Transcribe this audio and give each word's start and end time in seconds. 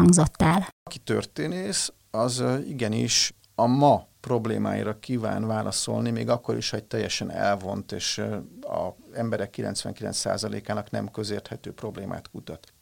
hangzott 0.00 0.42
el. 0.42 0.68
Aki 0.82 0.98
történész, 0.98 1.92
az 2.10 2.44
igenis 2.66 3.34
a 3.54 3.66
ma 3.66 4.08
problémáira 4.20 4.98
kíván 4.98 5.46
válaszolni, 5.46 6.10
még 6.10 6.28
akkor 6.28 6.56
is, 6.56 6.70
hogy 6.70 6.84
teljesen 6.84 7.30
elvont, 7.30 7.92
és 7.92 8.18
a 8.60 8.96
emberek 9.14 9.54
99%-ának 9.56 10.90
nem 10.90 11.10
közérthető 11.10 11.72
problémát 11.72 12.30
kutat. 12.30 12.72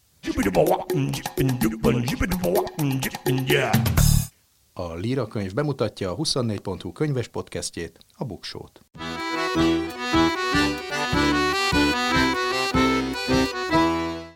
A 4.73 4.95
Líra 4.95 5.27
könyv 5.27 5.55
bemutatja 5.55 6.11
a 6.11 6.17
24.hu 6.17 6.93
könyves 6.93 7.29
podcastjét, 7.29 7.99
a 8.17 8.25
Buksót. 8.25 8.81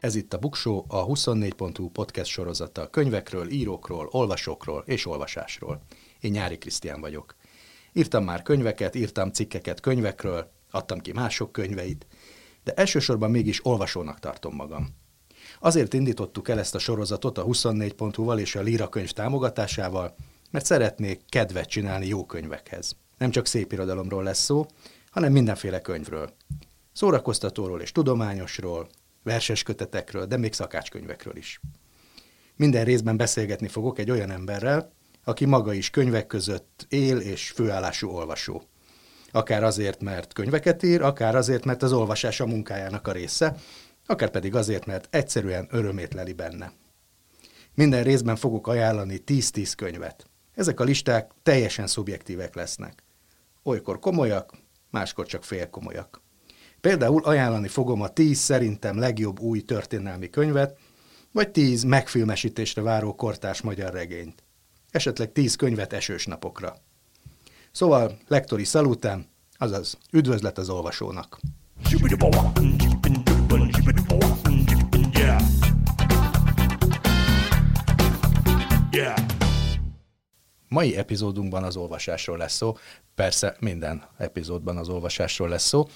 Ez 0.03 0.15
itt 0.15 0.33
a 0.33 0.39
Buksó, 0.39 0.85
a 0.89 1.07
24.hu 1.07 1.89
podcast 1.89 2.31
sorozata 2.31 2.91
könyvekről, 2.91 3.49
írókról, 3.49 4.09
olvasókról 4.11 4.83
és 4.87 5.07
olvasásról. 5.07 5.83
Én 6.21 6.31
Nyári 6.31 6.59
Krisztián 6.59 7.01
vagyok. 7.01 7.35
Írtam 7.93 8.25
már 8.25 8.43
könyveket, 8.43 8.95
írtam 8.95 9.31
cikkeket 9.31 9.81
könyvekről, 9.81 10.51
adtam 10.71 10.99
ki 10.99 11.13
mások 11.13 11.53
könyveit, 11.53 12.07
de 12.65 12.73
elsősorban 12.73 13.31
mégis 13.31 13.67
olvasónak 13.67 14.19
tartom 14.19 14.55
magam. 14.55 14.89
Azért 15.61 15.95
indítottuk 15.95 16.49
el 16.49 16.59
ezt 16.59 16.75
a 16.75 16.79
sorozatot 16.79 17.39
a 17.39 17.45
24.hu-val 17.45 18.39
és 18.39 18.55
a 18.55 18.63
Líra 18.63 18.89
könyv 18.89 19.11
támogatásával, 19.11 20.15
mert 20.51 20.65
szeretnék 20.65 21.21
kedvet 21.29 21.69
csinálni 21.69 22.07
jó 22.07 22.27
könyvekhez. 22.27 22.97
Nem 23.19 23.31
csak 23.31 23.47
szép 23.47 23.73
irodalomról 23.73 24.23
lesz 24.23 24.43
szó, 24.45 24.67
hanem 25.11 25.33
mindenféle 25.33 25.81
könyvről. 25.81 26.33
Szórakoztatóról 26.93 27.81
és 27.81 27.93
tudományosról, 27.93 28.89
verses 29.23 29.63
kötetekről, 29.63 30.27
de 30.27 30.37
még 30.37 30.53
szakácskönyvekről 30.53 31.37
is. 31.37 31.61
Minden 32.57 32.85
részben 32.85 33.17
beszélgetni 33.17 33.69
fogok 33.69 33.99
egy 33.99 34.11
olyan 34.11 34.31
emberrel, 34.31 34.93
aki 35.25 35.45
maga 35.45 35.73
is 35.73 35.91
könyvek 35.91 36.27
között 36.27 36.87
él 36.89 37.19
és 37.19 37.51
főállású 37.51 38.09
olvasó. 38.09 38.63
Akár 39.31 39.63
azért, 39.63 40.03
mert 40.03 40.33
könyveket 40.33 40.83
ír, 40.83 41.03
akár 41.03 41.37
azért, 41.37 41.65
mert 41.65 41.83
az 41.83 41.93
olvasás 41.93 42.41
a 42.41 42.47
munkájának 42.47 43.07
a 43.07 43.13
része, 43.13 43.57
akár 44.07 44.31
pedig 44.31 44.55
azért, 44.55 44.87
mert 44.87 45.15
egyszerűen 45.15 45.69
örömét 45.71 46.15
leli 46.15 46.33
benne. 46.33 46.73
Minden 47.75 48.03
részben 48.03 48.37
fogok 48.37 48.67
ajánlani 48.67 49.23
10-10 49.27 49.73
könyvet. 49.77 50.27
Ezek 50.55 50.81
a 50.81 50.85
listák 50.85 51.31
teljesen 51.43 51.87
szubjektívek 51.87 52.55
lesznek. 52.55 53.03
Olykor 53.63 53.99
komolyak, 53.99 54.53
máskor 54.91 55.27
csak 55.27 55.45
félkomolyak. 55.45 56.22
Például 56.83 57.25
ajánlani 57.25 57.69
fogom 57.69 58.03
a 58.03 58.09
tíz 58.09 58.39
szerintem 58.39 58.99
legjobb 58.99 59.41
új 59.41 59.61
történelmi 59.61 60.31
könyvet, 60.31 60.79
vagy 61.33 61.51
tíz 61.51 61.83
megfilmesítésre 61.83 62.83
váró 62.83 63.15
kortárs 63.15 63.61
magyar 63.61 63.93
regényt. 63.93 64.43
Esetleg 64.91 65.33
tíz 65.33 65.57
könyvet 65.57 65.93
esős 65.93 66.27
napokra. 66.27 66.77
Szóval 67.73 68.19
lektori 68.29 68.65
szalután, 68.65 69.27
azaz 69.57 69.99
üdvözlet 70.13 70.59
az 70.59 70.69
olvasónak. 70.69 71.39
Mai 80.69 80.97
epizódunkban 80.97 81.65
az 81.65 81.77
olvasásról 81.77 82.37
lesz 82.37 82.55
szó, 82.55 82.77
persze 83.15 83.57
minden 83.61 84.09
epizódban 84.19 84.77
az 84.77 84.89
olvasásról 84.89 85.49
lesz 85.49 85.67
szó, 85.67 85.87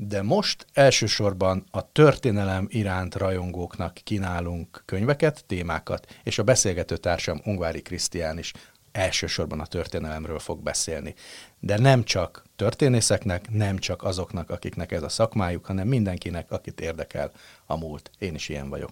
de 0.00 0.22
most 0.22 0.66
elsősorban 0.72 1.64
a 1.70 1.92
történelem 1.92 2.66
iránt 2.68 3.14
rajongóknak 3.14 3.94
kínálunk 3.94 4.82
könyveket, 4.84 5.44
témákat, 5.46 6.06
és 6.22 6.38
a 6.38 6.42
beszélgető 6.42 6.96
társam 6.96 7.40
Ungvári 7.44 7.82
Krisztián 7.82 8.38
is 8.38 8.52
elsősorban 8.92 9.60
a 9.60 9.66
történelemről 9.66 10.38
fog 10.38 10.62
beszélni. 10.62 11.14
De 11.60 11.78
nem 11.78 12.04
csak 12.04 12.44
történészeknek, 12.56 13.50
nem 13.50 13.78
csak 13.78 14.02
azoknak, 14.02 14.50
akiknek 14.50 14.92
ez 14.92 15.02
a 15.02 15.08
szakmájuk, 15.08 15.66
hanem 15.66 15.88
mindenkinek, 15.88 16.50
akit 16.50 16.80
érdekel 16.80 17.32
a 17.66 17.76
múlt. 17.76 18.10
Én 18.18 18.34
is 18.34 18.48
ilyen 18.48 18.68
vagyok. 18.68 18.90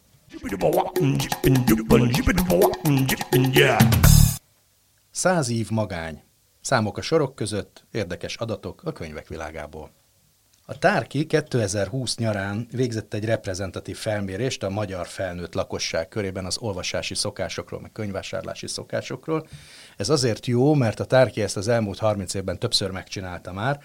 Száz 5.11 5.49
év 5.49 5.71
magány. 5.71 6.23
Számok 6.61 6.99
a 6.99 7.03
sorok 7.03 7.35
között, 7.35 7.85
érdekes 7.91 8.37
adatok 8.37 8.83
a 8.85 8.93
könyvek 8.93 9.29
világából. 9.29 9.91
A 10.69 10.79
Tárki 10.79 11.27
2020 11.27 12.17
nyarán 12.17 12.67
végzett 12.71 13.15
egy 13.15 13.25
reprezentatív 13.25 13.97
felmérést 13.97 14.63
a 14.63 14.71
magyar 14.71 15.07
felnőtt 15.07 15.55
lakosság 15.55 16.09
körében 16.09 16.45
az 16.45 16.59
olvasási 16.59 17.15
szokásokról, 17.15 17.81
meg 17.81 17.93
könyvvásárlási 17.93 18.67
szokásokról. 18.67 19.49
Ez 19.97 20.09
azért 20.09 20.47
jó, 20.47 20.75
mert 20.75 21.01
a 21.01 21.05
Tárki 21.05 21.43
ezt 21.43 21.57
az 21.57 21.69
elmúlt 21.69 21.99
30 21.99 22.35
évben 22.35 22.59
többször 22.59 22.91
megcsinálta 22.91 23.53
már, 23.53 23.81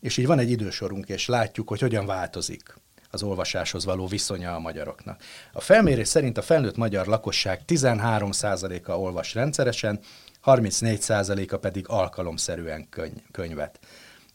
és 0.00 0.16
így 0.16 0.26
van 0.26 0.38
egy 0.38 0.50
idősorunk, 0.50 1.08
és 1.08 1.26
látjuk, 1.26 1.68
hogy 1.68 1.80
hogyan 1.80 2.06
változik 2.06 2.74
az 3.10 3.22
olvasáshoz 3.22 3.84
való 3.84 4.06
viszonya 4.06 4.54
a 4.54 4.60
magyaroknak. 4.60 5.22
A 5.52 5.60
felmérés 5.60 6.08
szerint 6.08 6.38
a 6.38 6.42
felnőtt 6.42 6.76
magyar 6.76 7.06
lakosság 7.06 7.60
13%-a 7.66 8.92
olvas 8.92 9.34
rendszeresen, 9.34 10.00
34%-a 10.44 11.56
pedig 11.56 11.84
alkalomszerűen 11.88 12.88
könyv, 12.88 13.16
könyvet. 13.30 13.78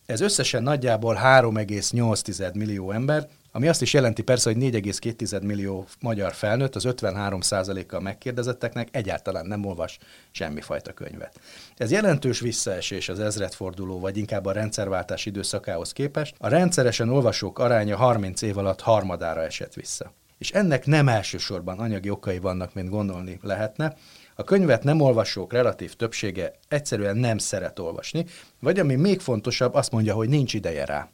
Ez 0.06 0.22
összesen 0.22 0.64
nagyjából 0.64 1.16
3,8 1.24 2.54
millió 2.54 2.92
ember, 2.92 3.28
ami 3.52 3.68
azt 3.68 3.82
is 3.82 3.94
jelenti 3.94 4.22
persze, 4.22 4.52
hogy 4.52 4.62
4,2 4.62 5.42
millió 5.42 5.88
magyar 6.00 6.34
felnőtt, 6.34 6.76
az 6.76 6.86
53%-kal 6.88 8.00
megkérdezetteknek 8.00 8.88
egyáltalán 8.92 9.46
nem 9.46 9.66
olvas 9.66 9.98
semmifajta 10.32 10.94
könyvet. 10.94 11.40
Ez 11.78 11.92
jelentős 11.92 12.40
visszaesés 12.40 13.10
az 13.10 13.20
ezredforduló, 13.20 14.00
vagy 14.00 14.18
inkább 14.18 14.46
a 14.46 14.52
rendszerváltás 14.52 15.26
időszakához 15.26 15.92
képest. 15.92 16.36
A 16.38 16.48
rendszeresen 16.48 17.10
olvasók 17.10 17.60
aránya 17.60 17.98
30 17.98 18.42
év 18.42 18.58
alatt 18.58 18.82
harmadára 18.82 19.44
esett 19.44 19.74
vissza. 19.74 20.14
És 20.38 20.52
ennek 20.52 20.86
nem 20.86 21.08
elsősorban 21.08 21.80
anyagi 21.80 22.10
okai 22.10 22.40
vannak, 22.40 22.74
mint 22.74 22.90
gondolni 22.90 23.40
lehetne, 23.42 23.96
a 24.42 24.44
könyvet 24.44 24.84
nem 24.84 25.02
olvasók 25.02 25.54
relatív 25.54 25.94
többsége 25.94 26.54
egyszerűen 26.68 27.18
nem 27.18 27.38
szeret 27.38 27.80
olvasni, 27.80 28.26
vagy 28.60 28.80
ami 28.80 28.96
még 28.96 29.20
fontosabb, 29.20 29.74
azt 29.74 29.92
mondja, 29.92 30.14
hogy 30.14 30.30
nincs 30.30 30.54
ideje 30.54 30.86
rá. 30.86 31.10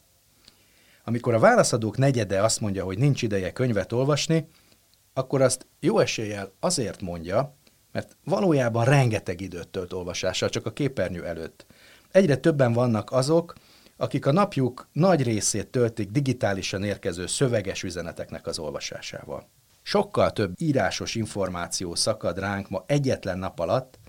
Amikor 1.03 1.33
a 1.33 1.39
válaszadók 1.39 1.97
negyede 1.97 2.43
azt 2.43 2.59
mondja, 2.59 2.83
hogy 2.83 2.97
nincs 2.97 3.21
ideje 3.21 3.51
könyvet 3.51 3.91
olvasni, 3.91 4.47
akkor 5.13 5.41
azt 5.41 5.65
jó 5.79 5.99
eséllyel 5.99 6.51
azért 6.59 7.01
mondja, 7.01 7.55
mert 7.91 8.17
valójában 8.23 8.85
rengeteg 8.85 9.41
időt 9.41 9.67
tölt 9.67 9.93
olvasással, 9.93 10.49
csak 10.49 10.65
a 10.65 10.73
képernyő 10.73 11.25
előtt. 11.25 11.65
Egyre 12.11 12.35
többen 12.35 12.73
vannak 12.73 13.11
azok, 13.11 13.53
akik 13.97 14.25
a 14.25 14.31
napjuk 14.31 14.87
nagy 14.91 15.23
részét 15.23 15.67
töltik 15.67 16.09
digitálisan 16.09 16.83
érkező 16.83 17.25
szöveges 17.25 17.83
üzeneteknek 17.83 18.47
az 18.47 18.59
olvasásával. 18.59 19.49
Sokkal 19.87 20.31
több 20.31 20.53
írásos 20.57 21.15
információ 21.15 21.95
szakad 21.95 22.39
ránk 22.39 22.69
ma 22.69 22.83
egyetlen 22.87 23.39
nap 23.39 23.59
alatt, 23.59 23.99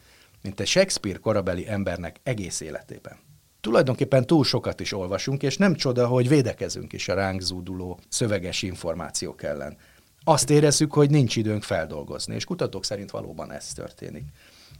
mint 0.42 0.60
egy 0.60 0.66
Shakespeare 0.66 1.18
korabeli 1.18 1.68
embernek 1.68 2.20
egész 2.22 2.60
életében. 2.60 3.18
Tulajdonképpen 3.60 4.26
túl 4.26 4.44
sokat 4.44 4.80
is 4.80 4.92
olvasunk, 4.92 5.42
és 5.42 5.56
nem 5.56 5.74
csoda, 5.74 6.06
hogy 6.06 6.28
védekezünk 6.28 6.92
is 6.92 7.08
a 7.08 7.14
ránk 7.14 7.40
zúduló 7.40 7.98
szöveges 8.08 8.62
információk 8.62 9.42
ellen. 9.42 9.76
Azt 10.24 10.50
érezzük, 10.50 10.92
hogy 10.92 11.10
nincs 11.10 11.36
időnk 11.36 11.62
feldolgozni, 11.62 12.34
és 12.34 12.44
kutatók 12.44 12.84
szerint 12.84 13.10
valóban 13.10 13.52
ez 13.52 13.72
történik. 13.72 14.24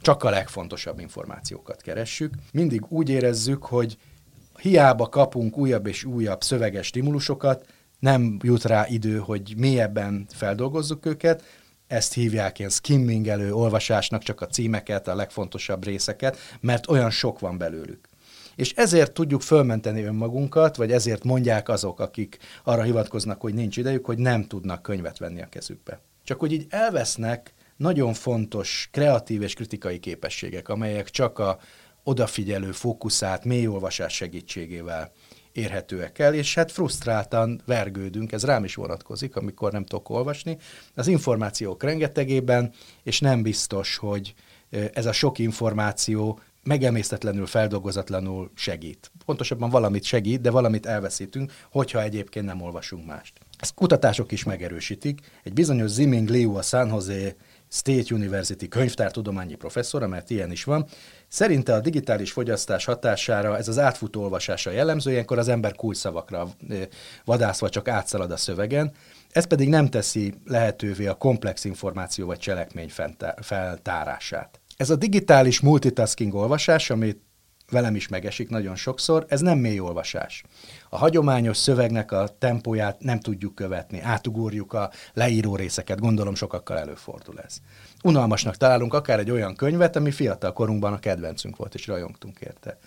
Csak 0.01 0.23
a 0.23 0.29
legfontosabb 0.29 0.99
információkat 0.99 1.81
keressük. 1.81 2.33
Mindig 2.51 2.85
úgy 2.89 3.09
érezzük, 3.09 3.65
hogy 3.65 3.97
hiába 4.57 5.09
kapunk 5.09 5.57
újabb 5.57 5.87
és 5.87 6.03
újabb 6.03 6.41
szöveges 6.41 6.87
stimulusokat, 6.87 7.65
nem 7.99 8.37
jut 8.43 8.63
rá 8.63 8.87
idő, 8.87 9.17
hogy 9.17 9.53
mélyebben 9.57 10.25
feldolgozzuk 10.29 11.05
őket, 11.05 11.43
ezt 11.87 12.13
hívják 12.13 12.59
ilyen 12.59 12.71
skimmingelő 12.71 13.53
olvasásnak, 13.53 14.23
csak 14.23 14.41
a 14.41 14.47
címeket, 14.47 15.07
a 15.07 15.15
legfontosabb 15.15 15.83
részeket, 15.85 16.37
mert 16.59 16.89
olyan 16.89 17.09
sok 17.09 17.39
van 17.39 17.57
belőlük. 17.57 18.07
És 18.55 18.73
ezért 18.73 19.11
tudjuk 19.11 19.41
fölmenteni 19.41 20.03
önmagunkat, 20.03 20.75
vagy 20.75 20.91
ezért 20.91 21.23
mondják 21.23 21.69
azok, 21.69 21.99
akik 21.99 22.37
arra 22.63 22.81
hivatkoznak, 22.81 23.41
hogy 23.41 23.53
nincs 23.53 23.77
idejük, 23.77 24.05
hogy 24.05 24.17
nem 24.17 24.47
tudnak 24.47 24.81
könyvet 24.81 25.17
venni 25.17 25.41
a 25.41 25.49
kezükbe. 25.49 25.99
Csak 26.23 26.39
hogy 26.39 26.51
így 26.51 26.65
elvesznek 26.69 27.53
nagyon 27.75 28.13
fontos 28.13 28.89
kreatív 28.91 29.41
és 29.41 29.53
kritikai 29.53 29.99
képességek, 29.99 30.69
amelyek 30.69 31.09
csak 31.09 31.39
a 31.39 31.59
odafigyelő, 32.03 32.71
fókuszált, 32.71 33.43
mélyolvasás 33.45 34.13
segítségével 34.13 35.11
érhetőek 35.59 36.19
el, 36.19 36.33
és 36.33 36.55
hát 36.55 36.71
frusztráltan 36.71 37.61
vergődünk, 37.65 38.31
ez 38.31 38.43
rám 38.43 38.63
is 38.63 38.75
vonatkozik, 38.75 39.35
amikor 39.35 39.71
nem 39.71 39.85
tudok 39.85 40.09
olvasni, 40.09 40.57
az 40.95 41.07
információk 41.07 41.83
rengetegében, 41.83 42.71
és 43.03 43.19
nem 43.19 43.41
biztos, 43.41 43.97
hogy 43.97 44.33
ez 44.93 45.05
a 45.05 45.11
sok 45.11 45.39
információ 45.39 46.39
megemésztetlenül, 46.63 47.45
feldolgozatlanul 47.45 48.51
segít. 48.55 49.11
Pontosabban 49.25 49.69
valamit 49.69 50.03
segít, 50.03 50.41
de 50.41 50.51
valamit 50.51 50.85
elveszítünk, 50.85 51.51
hogyha 51.71 52.01
egyébként 52.01 52.45
nem 52.45 52.61
olvasunk 52.61 53.05
mást. 53.05 53.33
Ezt 53.57 53.73
kutatások 53.73 54.31
is 54.31 54.43
megerősítik. 54.43 55.19
Egy 55.43 55.53
bizonyos 55.53 55.89
Ziming 55.89 56.29
Liu 56.29 56.55
a 56.55 56.61
San 56.61 56.87
Jose 56.87 57.35
State 57.71 58.13
University 58.13 58.67
könyvtártudományi 58.67 59.55
professzora, 59.55 60.07
mert 60.07 60.29
ilyen 60.29 60.51
is 60.51 60.63
van, 60.63 60.85
szerinte 61.27 61.73
a 61.73 61.79
digitális 61.79 62.31
fogyasztás 62.31 62.85
hatására 62.85 63.57
ez 63.57 63.67
az 63.67 63.79
átfutó 63.79 64.21
olvasása 64.21 64.71
jellemző, 64.71 65.11
ilyenkor 65.11 65.37
az 65.37 65.47
ember 65.47 65.75
kulcsszavakra 65.75 66.49
vadászva 67.25 67.69
csak 67.69 67.87
átszalad 67.87 68.31
a 68.31 68.37
szövegen, 68.37 68.91
ez 69.31 69.45
pedig 69.45 69.69
nem 69.69 69.89
teszi 69.89 70.33
lehetővé 70.45 71.07
a 71.07 71.13
komplex 71.13 71.65
információ 71.65 72.25
vagy 72.25 72.39
cselekmény 72.39 72.91
feltárását. 73.41 74.59
Ez 74.77 74.89
a 74.89 74.95
digitális 74.95 75.59
multitasking 75.59 76.35
olvasás, 76.35 76.89
amit 76.89 77.21
velem 77.69 77.95
is 77.95 78.07
megesik 78.07 78.49
nagyon 78.49 78.75
sokszor, 78.75 79.25
ez 79.27 79.41
nem 79.41 79.57
mély 79.57 79.79
olvasás. 79.79 80.43
A 80.89 80.97
hagyományos 80.97 81.57
szövegnek 81.57 82.11
a 82.11 82.29
tempóját 82.39 82.99
nem 82.99 83.19
tudjuk 83.19 83.55
követni, 83.55 84.01
átugorjuk 84.01 84.73
a 84.73 84.91
leíró 85.13 85.55
részeket, 85.55 85.99
gondolom 85.99 86.35
sokakkal 86.35 86.77
előfordul 86.77 87.39
ez. 87.39 87.57
Unalmasnak 88.03 88.55
találunk 88.55 88.93
akár 88.93 89.19
egy 89.19 89.31
olyan 89.31 89.55
könyvet, 89.55 89.95
ami 89.95 90.11
fiatal 90.11 90.53
korunkban 90.53 90.93
a 90.93 90.99
kedvencünk 90.99 91.55
volt, 91.55 91.73
és 91.73 91.87
rajongtunk 91.87 92.39
érte. 92.39 92.77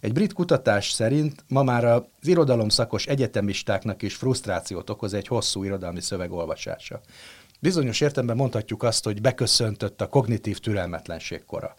Egy 0.00 0.12
brit 0.12 0.32
kutatás 0.32 0.90
szerint 0.90 1.44
ma 1.48 1.62
már 1.62 1.84
az 1.84 2.02
irodalom 2.22 2.68
szakos 2.68 3.06
egyetemistáknak 3.06 4.02
is 4.02 4.14
frusztrációt 4.14 4.90
okoz 4.90 5.14
egy 5.14 5.26
hosszú 5.26 5.64
irodalmi 5.64 6.00
szöveg 6.00 6.32
olvasása. 6.32 7.00
Bizonyos 7.60 8.00
értelemben 8.00 8.36
mondhatjuk 8.36 8.82
azt, 8.82 9.04
hogy 9.04 9.20
beköszöntött 9.20 10.00
a 10.00 10.08
kognitív 10.08 10.58
türelmetlenség 10.58 11.44
kora. 11.44 11.76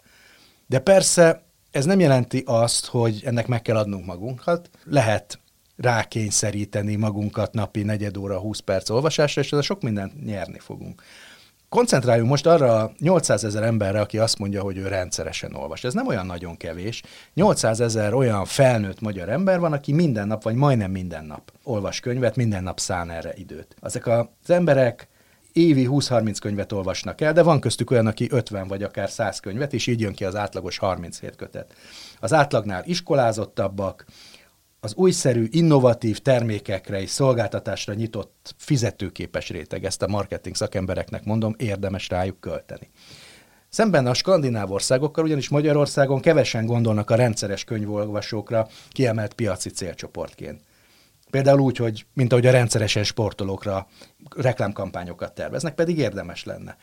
De 0.66 0.78
persze 0.78 1.42
ez 1.72 1.84
nem 1.84 2.00
jelenti 2.00 2.42
azt, 2.46 2.86
hogy 2.86 3.22
ennek 3.24 3.46
meg 3.46 3.62
kell 3.62 3.76
adnunk 3.76 4.06
magunkat. 4.06 4.70
Lehet 4.84 5.38
rákényszeríteni 5.76 6.96
magunkat 6.96 7.52
napi 7.52 7.82
negyed 7.82 8.16
óra, 8.16 8.38
20 8.38 8.58
perc 8.58 8.90
olvasásra, 8.90 9.40
és 9.40 9.46
ezzel 9.46 9.62
sok 9.62 9.82
mindent 9.82 10.24
nyerni 10.24 10.58
fogunk. 10.58 11.02
Koncentráljunk 11.68 12.28
most 12.28 12.46
arra 12.46 12.76
a 12.76 12.92
800 12.98 13.44
ezer 13.44 13.62
emberre, 13.62 14.00
aki 14.00 14.18
azt 14.18 14.38
mondja, 14.38 14.62
hogy 14.62 14.76
ő 14.76 14.88
rendszeresen 14.88 15.54
olvas. 15.54 15.84
Ez 15.84 15.92
nem 15.92 16.06
olyan 16.06 16.26
nagyon 16.26 16.56
kevés. 16.56 17.02
800 17.34 17.80
ezer 17.80 18.14
olyan 18.14 18.44
felnőtt 18.44 19.00
magyar 19.00 19.28
ember 19.28 19.60
van, 19.60 19.72
aki 19.72 19.92
minden 19.92 20.26
nap, 20.26 20.42
vagy 20.42 20.54
majdnem 20.54 20.90
minden 20.90 21.24
nap 21.24 21.52
olvas 21.62 22.00
könyvet, 22.00 22.36
minden 22.36 22.62
nap 22.62 22.80
szán 22.80 23.10
erre 23.10 23.32
időt. 23.34 23.76
Ezek 23.82 24.06
az 24.06 24.26
emberek 24.46 25.08
évi 25.52 25.86
20-30 25.90 26.36
könyvet 26.40 26.72
olvasnak 26.72 27.20
el, 27.20 27.32
de 27.32 27.42
van 27.42 27.60
köztük 27.60 27.90
olyan, 27.90 28.06
aki 28.06 28.28
50 28.30 28.68
vagy 28.68 28.82
akár 28.82 29.10
100 29.10 29.40
könyvet, 29.40 29.72
és 29.72 29.86
így 29.86 30.00
jön 30.00 30.12
ki 30.12 30.24
az 30.24 30.36
átlagos 30.36 30.78
37 30.78 31.36
kötet. 31.36 31.74
Az 32.20 32.32
átlagnál 32.32 32.82
iskolázottabbak, 32.84 34.04
az 34.80 34.94
újszerű, 34.94 35.46
innovatív 35.50 36.18
termékekre 36.18 37.00
és 37.00 37.10
szolgáltatásra 37.10 37.94
nyitott 37.94 38.54
fizetőképes 38.56 39.48
réteg, 39.48 39.84
ezt 39.84 40.02
a 40.02 40.08
marketing 40.08 40.54
szakembereknek 40.54 41.24
mondom, 41.24 41.54
érdemes 41.58 42.08
rájuk 42.08 42.40
költeni. 42.40 42.90
Szemben 43.68 44.06
a 44.06 44.14
skandináv 44.14 44.70
országokkal, 44.70 45.24
ugyanis 45.24 45.48
Magyarországon 45.48 46.20
kevesen 46.20 46.66
gondolnak 46.66 47.10
a 47.10 47.14
rendszeres 47.14 47.64
könyvolvasókra 47.64 48.68
kiemelt 48.90 49.34
piaci 49.34 49.70
célcsoportként. 49.70 50.60
Például 51.32 51.60
úgy, 51.60 51.76
hogy 51.76 52.06
mint 52.14 52.32
ahogy 52.32 52.46
a 52.46 52.50
rendszeresen 52.50 53.04
sportolókra 53.04 53.86
reklámkampányokat 54.36 55.34
terveznek, 55.34 55.74
pedig 55.74 55.98
érdemes 55.98 56.44
lenne. 56.44 56.76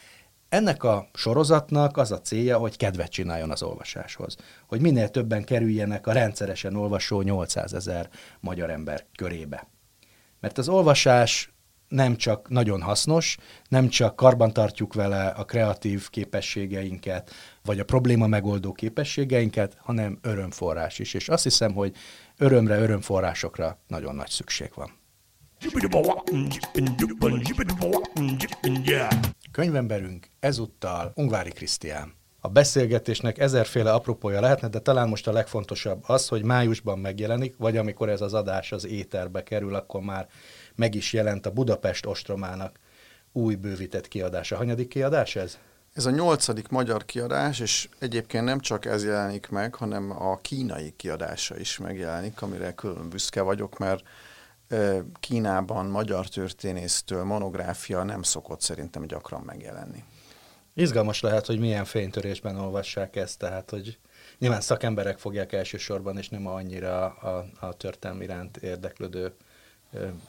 Ennek 0.50 0.84
a 0.84 1.10
sorozatnak 1.14 1.98
az 1.98 2.12
a 2.12 2.22
célja, 2.22 2.58
hogy 2.58 2.78
kedvet 2.78 3.12
csináljon 3.12 3.52
az 3.52 3.64
olvasáshoz. 3.64 4.36
Hogy 4.68 4.82
minél 4.82 5.10
többen 5.10 5.44
kerüljenek 5.44 6.08
a 6.08 6.12
rendszeresen 6.12 6.76
olvasó 6.76 7.22
800 7.22 7.74
ezer 7.74 8.10
magyar 8.40 8.70
ember 8.70 9.06
körébe. 9.16 9.68
Mert 10.40 10.58
az 10.58 10.70
olvasás 10.70 11.54
nem 11.88 12.16
csak 12.16 12.50
nagyon 12.50 12.82
hasznos, 12.82 13.38
nem 13.68 13.90
csak 13.90 14.16
karbantartjuk 14.16 14.94
vele 14.94 15.28
a 15.28 15.46
kreatív 15.46 16.10
képességeinket, 16.10 17.32
vagy 17.64 17.80
a 17.80 17.86
probléma 17.86 18.28
megoldó 18.28 18.72
képességeinket, 18.72 19.78
hanem 19.80 20.20
örömforrás 20.22 21.00
is. 21.00 21.14
És 21.14 21.30
azt 21.30 21.44
hiszem, 21.44 21.74
hogy 21.74 21.96
örömre, 22.40 22.80
örömforrásokra 22.80 23.80
nagyon 23.88 24.16
nagy 24.16 24.30
szükség 24.30 24.72
van. 24.76 24.92
Könyvemberünk 29.52 30.28
ezúttal 30.40 31.12
Ungvári 31.16 31.50
Krisztián. 31.50 32.14
A 32.40 32.48
beszélgetésnek 32.48 33.38
ezerféle 33.38 33.94
apropója 33.94 34.40
lehetne, 34.40 34.68
de 34.68 34.80
talán 34.80 35.10
most 35.10 35.28
a 35.28 35.32
legfontosabb 35.32 36.04
az, 36.08 36.28
hogy 36.28 36.44
májusban 36.44 37.00
megjelenik, 37.00 37.58
vagy 37.58 37.78
amikor 37.78 38.10
ez 38.10 38.22
az 38.22 38.34
adás 38.34 38.72
az 38.72 38.86
éterbe 38.86 39.44
kerül, 39.44 39.76
akkor 39.76 40.02
már 40.02 40.28
meg 40.76 40.96
is 40.96 41.14
jelent 41.14 41.46
a 41.46 41.52
Budapest 41.52 42.06
Ostromának 42.06 42.80
új 43.32 43.56
bővített 43.56 44.08
kiadása. 44.08 44.56
Hanyadik 44.56 44.88
kiadás 44.88 45.36
ez? 45.36 45.58
Ez 46.00 46.06
a 46.06 46.10
nyolcadik 46.10 46.68
magyar 46.68 47.06
kiadás, 47.06 47.60
és 47.60 47.90
egyébként 47.98 48.44
nem 48.44 48.60
csak 48.60 48.86
ez 48.86 49.06
jelenik 49.06 49.50
meg, 49.50 49.76
hanem 49.76 50.12
a 50.22 50.38
kínai 50.38 50.94
kiadása 50.96 51.58
is 51.58 51.78
megjelenik, 51.78 52.42
amire 52.42 52.74
külön 52.74 53.10
büszke 53.10 53.42
vagyok, 53.42 53.78
mert 53.78 54.04
Kínában 55.20 55.86
magyar 55.86 56.28
történésztől 56.28 57.24
monográfia 57.24 58.04
nem 58.04 58.22
szokott 58.22 58.62
szerintem 58.62 59.06
gyakran 59.06 59.42
megjelenni. 59.42 60.04
Izgalmas 60.74 61.22
lehet, 61.22 61.46
hogy 61.46 61.60
milyen 61.60 61.86
fénytörésben 61.86 62.56
olvassák 62.56 63.16
ezt, 63.16 63.40
tehát 63.40 63.70
hogy 63.70 63.98
nyilván 64.38 64.62
szakemberek 64.62 65.18
fogják 65.18 65.54
elsősorban, 65.54 66.18
és 66.18 66.30
nem 66.30 66.48
annyira 66.48 67.06
a, 67.06 67.46
a 67.60 67.74
történelmi 67.74 68.24
iránt 68.24 68.58
érdeklődő 68.58 69.34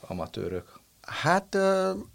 amatőrök. 0.00 0.79
Hát 1.00 1.56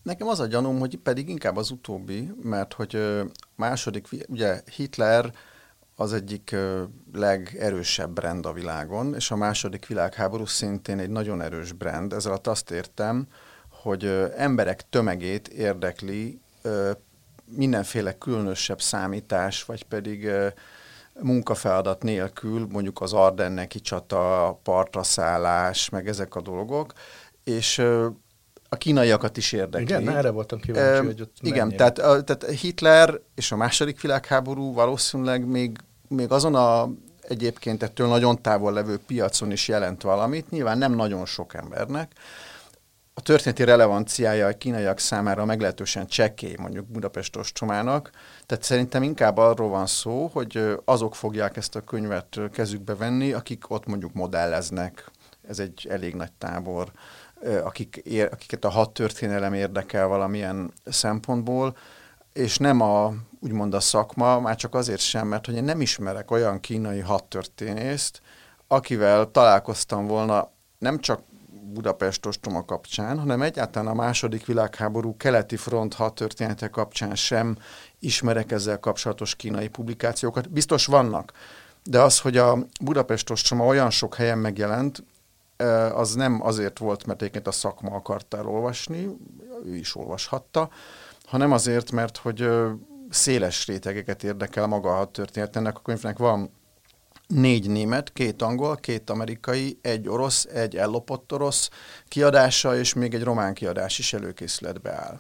nekem 0.04 0.28
az 0.28 0.40
a 0.40 0.46
gyanúm, 0.46 0.80
hogy 0.80 0.98
pedig 0.98 1.30
inkább 1.30 1.58
az 1.58 1.72
utóbbi, 1.72 2.32
mert 2.42 2.74
hogy 2.74 3.22
második, 3.56 4.08
ugye 4.28 4.62
Hitler 4.76 5.34
az 5.96 6.14
egyik 6.14 6.56
legerősebb 7.14 8.10
brand 8.10 8.46
a 8.46 8.54
világon, 8.54 9.16
és 9.16 9.32
a 9.32 9.36
második 9.36 9.88
világháború 9.88 10.46
szintén 10.46 11.00
egy 11.00 11.10
nagyon 11.10 11.42
erős 11.42 11.72
brand. 11.72 12.14
Ezzel 12.14 12.32
alatt 12.32 12.48
azt 12.48 12.72
értem, 12.72 13.28
hogy 13.70 14.06
emberek 14.36 14.90
tömegét 14.90 15.48
érdekli 15.48 16.40
mindenféle 17.46 18.18
különösebb 18.18 18.82
számítás, 18.82 19.64
vagy 19.64 19.84
pedig 19.84 20.30
munkafeladat 21.20 22.04
nélkül, 22.04 22.68
mondjuk 22.72 23.02
az 23.02 23.14
Ardenneki 23.14 23.80
csata, 23.80 24.60
partraszállás, 24.64 25.90
meg 25.90 26.08
ezek 26.08 26.36
a 26.36 26.42
dolgok, 26.42 26.94
és 27.44 27.82
a 28.76 28.78
kínaiakat 28.78 29.38
is 29.38 29.52
érdekli. 29.52 29.86
Igen, 29.86 30.10
erre 30.10 30.30
voltam 30.30 30.60
kíváncsi, 30.60 31.04
e, 31.04 31.06
hogy 31.06 31.22
ott 31.22 31.38
Igen, 31.42 31.70
tehát, 31.70 32.00
a, 32.00 32.24
tehát 32.24 32.46
Hitler 32.60 33.20
és 33.36 33.52
a 33.52 33.56
második 33.56 34.02
világháború 34.02 34.74
valószínűleg 34.74 35.46
még, 35.46 35.78
még 36.08 36.32
azon 36.32 36.56
a 36.56 36.90
egyébként 37.28 37.84
ettől 37.84 38.08
nagyon 38.08 38.42
távol 38.42 38.74
levő 38.74 39.00
piacon 39.08 39.52
is 39.52 39.68
jelent 39.68 40.02
valamit, 40.02 40.50
nyilván 40.50 40.78
nem 40.78 40.94
nagyon 40.94 41.26
sok 41.26 41.54
embernek. 41.54 42.12
A 43.14 43.22
történeti 43.22 43.64
relevanciája 43.64 44.48
a 44.48 44.58
kínaiak 44.58 45.00
számára 45.00 45.46
meglehetősen 45.46 46.08
csekély, 46.08 46.56
mondjuk 46.58 46.86
Budapest 46.86 47.36
ostromának, 47.36 48.10
tehát 48.46 48.64
szerintem 48.64 49.04
inkább 49.04 49.38
arról 49.38 49.70
van 49.70 49.86
szó, 49.86 50.30
hogy 50.34 50.78
azok 50.86 51.16
fogják 51.16 51.58
ezt 51.58 51.76
a 51.76 51.82
könyvet 51.82 52.40
kezükbe 52.52 52.96
venni, 52.96 53.34
akik 53.34 53.70
ott 53.70 53.86
mondjuk 53.86 54.14
modelleznek, 54.14 55.12
ez 55.48 55.60
egy 55.60 55.88
elég 55.90 56.16
nagy 56.16 56.32
tábor, 56.32 56.92
akik, 57.64 58.04
akiket 58.32 58.66
a 58.66 58.70
hat 58.70 58.94
történelem 58.94 59.54
érdekel 59.54 60.08
valamilyen 60.08 60.74
szempontból, 60.86 61.78
és 62.34 62.58
nem 62.58 62.82
a, 62.82 63.14
úgymond 63.40 63.74
a 63.74 63.80
szakma, 63.80 64.40
már 64.40 64.56
csak 64.56 64.76
azért 64.76 65.00
sem, 65.00 65.28
mert 65.28 65.46
hogy 65.46 65.56
én 65.56 65.64
nem 65.64 65.82
ismerek 65.82 66.32
olyan 66.32 66.60
kínai 66.60 67.00
hadtörténészt, 67.00 68.22
akivel 68.68 69.32
találkoztam 69.32 70.08
volna 70.08 70.52
nem 70.78 71.00
csak 71.00 71.22
Budapest 71.74 72.26
ostroma 72.26 72.66
kapcsán, 72.66 73.20
hanem 73.20 73.42
egyáltalán 73.42 73.88
a 73.88 73.94
második 73.94 74.46
világháború 74.46 75.18
keleti 75.18 75.56
front 75.56 75.94
hadtörténete 75.94 76.68
kapcsán 76.68 77.16
sem 77.16 77.58
ismerek 78.00 78.52
ezzel 78.52 78.80
kapcsolatos 78.80 79.36
kínai 79.36 79.68
publikációkat. 79.68 80.50
Biztos 80.50 80.86
vannak, 80.86 81.32
de 81.84 82.02
az, 82.02 82.20
hogy 82.20 82.38
a 82.38 82.58
Budapest 82.82 83.30
ostroma 83.30 83.66
olyan 83.66 83.90
sok 83.90 84.16
helyen 84.16 84.38
megjelent, 84.38 85.04
az 85.94 86.16
nem 86.16 86.42
azért 86.44 86.80
volt, 86.80 87.06
mert 87.06 87.22
egyébként 87.22 87.48
a 87.48 87.52
szakma 87.52 87.96
akarta 87.96 88.38
elolvasni, 88.38 89.18
ő 89.66 89.76
is 89.76 89.96
olvashatta, 89.96 90.70
hanem 91.26 91.52
azért, 91.52 91.92
mert 91.92 92.18
hogy 92.18 92.50
széles 93.10 93.68
rétegeket 93.68 94.24
érdekel 94.24 94.68
maga 94.68 95.00
a 95.00 95.06
történet. 95.06 95.56
Ennek 95.56 95.78
a 95.78 95.82
könyvnek 95.82 96.18
van 96.18 96.52
négy 97.28 97.70
német, 97.70 98.14
két 98.14 98.42
angol, 98.42 98.76
két 98.76 99.10
amerikai, 99.10 99.80
egy 99.82 100.10
orosz, 100.10 100.46
egy 100.46 100.76
ellopott 100.76 101.34
orosz 101.34 101.70
kiadása, 102.08 102.78
és 102.78 102.94
még 102.94 103.14
egy 103.14 103.24
román 103.24 103.54
kiadás 103.54 104.00
is 104.00 104.14
előkészületbe 104.14 104.92
áll. 104.92 105.20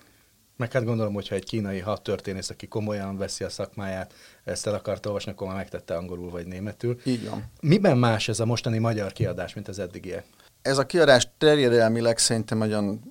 Meg 0.58 0.72
hát 0.72 0.84
gondolom, 0.84 1.14
hogyha 1.14 1.36
egy 1.36 1.46
kínai 1.46 1.80
hadtörténész, 1.80 2.50
aki 2.50 2.68
komolyan 2.68 3.18
veszi 3.18 3.44
a 3.44 3.50
szakmáját, 3.50 4.14
ezt 4.44 4.68
el 4.68 4.74
akart 4.74 5.06
olvasni, 5.06 5.32
akkor 5.32 5.48
már 5.48 5.56
megtette 5.56 5.96
angolul 5.96 6.30
vagy 6.30 6.46
németül. 6.46 7.00
Így 7.04 7.30
van. 7.30 7.44
Miben 7.62 7.98
más 7.98 8.28
ez 8.28 8.40
a 8.40 8.46
mostani 8.46 8.78
magyar 8.78 9.12
kiadás, 9.12 9.54
mint 9.54 9.68
az 9.68 9.80
eddigiek? 9.80 10.26
Ez 10.62 10.78
a 10.78 10.86
kiadás 10.86 11.28
terjedelmileg 11.38 12.18
szerintem 12.18 12.62
olyan 12.62 13.02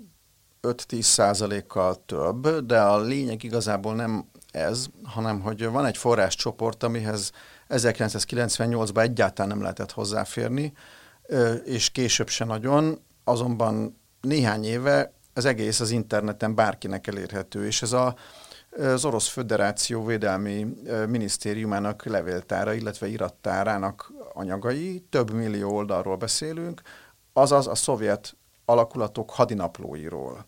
5-10 0.62 1.00
százalékkal 1.00 2.04
több, 2.06 2.48
de 2.48 2.80
a 2.80 3.00
lényeg 3.00 3.42
igazából 3.42 3.94
nem 3.94 4.28
ez, 4.50 4.86
hanem 5.02 5.40
hogy 5.40 5.66
van 5.66 5.86
egy 5.86 5.96
forráscsoport, 5.96 6.82
amihez 6.82 7.30
1998-ban 7.68 9.02
egyáltalán 9.02 9.50
nem 9.50 9.60
lehetett 9.60 9.92
hozzáférni, 9.92 10.72
és 11.64 11.90
később 11.90 12.28
se 12.28 12.44
nagyon, 12.44 12.98
azonban 13.24 14.00
néhány 14.20 14.64
éve 14.64 15.12
az 15.34 15.44
egész 15.44 15.80
az 15.80 15.90
interneten 15.90 16.54
bárkinek 16.54 17.06
elérhető, 17.06 17.66
és 17.66 17.82
ez 17.82 17.92
a, 17.92 18.16
az 18.70 19.04
Orosz 19.04 19.28
Föderáció 19.28 20.04
Védelmi 20.04 20.66
Minisztériumának 21.08 22.04
levéltára, 22.04 22.72
illetve 22.72 23.06
irattárának 23.06 24.12
anyagai, 24.32 25.04
több 25.10 25.30
millió 25.32 25.74
oldalról 25.74 26.16
beszélünk, 26.16 26.82
azaz 27.32 27.66
a 27.66 27.74
szovjet 27.74 28.36
alakulatok 28.64 29.30
hadinaplóiról. 29.30 30.46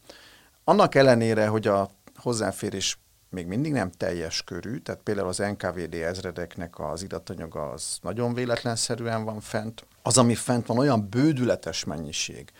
Annak 0.64 0.94
ellenére, 0.94 1.46
hogy 1.46 1.66
a 1.66 1.90
hozzáférés 2.16 2.98
még 3.28 3.46
mindig 3.46 3.72
nem 3.72 3.90
teljes 3.90 4.42
körű, 4.42 4.78
tehát 4.78 5.00
például 5.00 5.28
az 5.28 5.38
NKVD 5.38 5.94
ezredeknek 5.94 6.78
az 6.78 7.02
iratanyaga 7.02 7.70
az 7.70 7.98
nagyon 8.02 8.34
véletlenszerűen 8.34 9.24
van 9.24 9.40
fent. 9.40 9.86
Az, 10.02 10.18
ami 10.18 10.34
fent 10.34 10.66
van, 10.66 10.78
olyan 10.78 11.08
bődületes 11.08 11.84
mennyiség, 11.84 12.52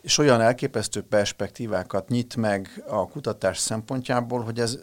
és 0.00 0.18
olyan 0.18 0.40
elképesztő 0.40 1.02
perspektívákat 1.02 2.08
nyit 2.08 2.36
meg 2.36 2.84
a 2.88 3.08
kutatás 3.08 3.58
szempontjából, 3.58 4.40
hogy 4.40 4.60
ez 4.60 4.78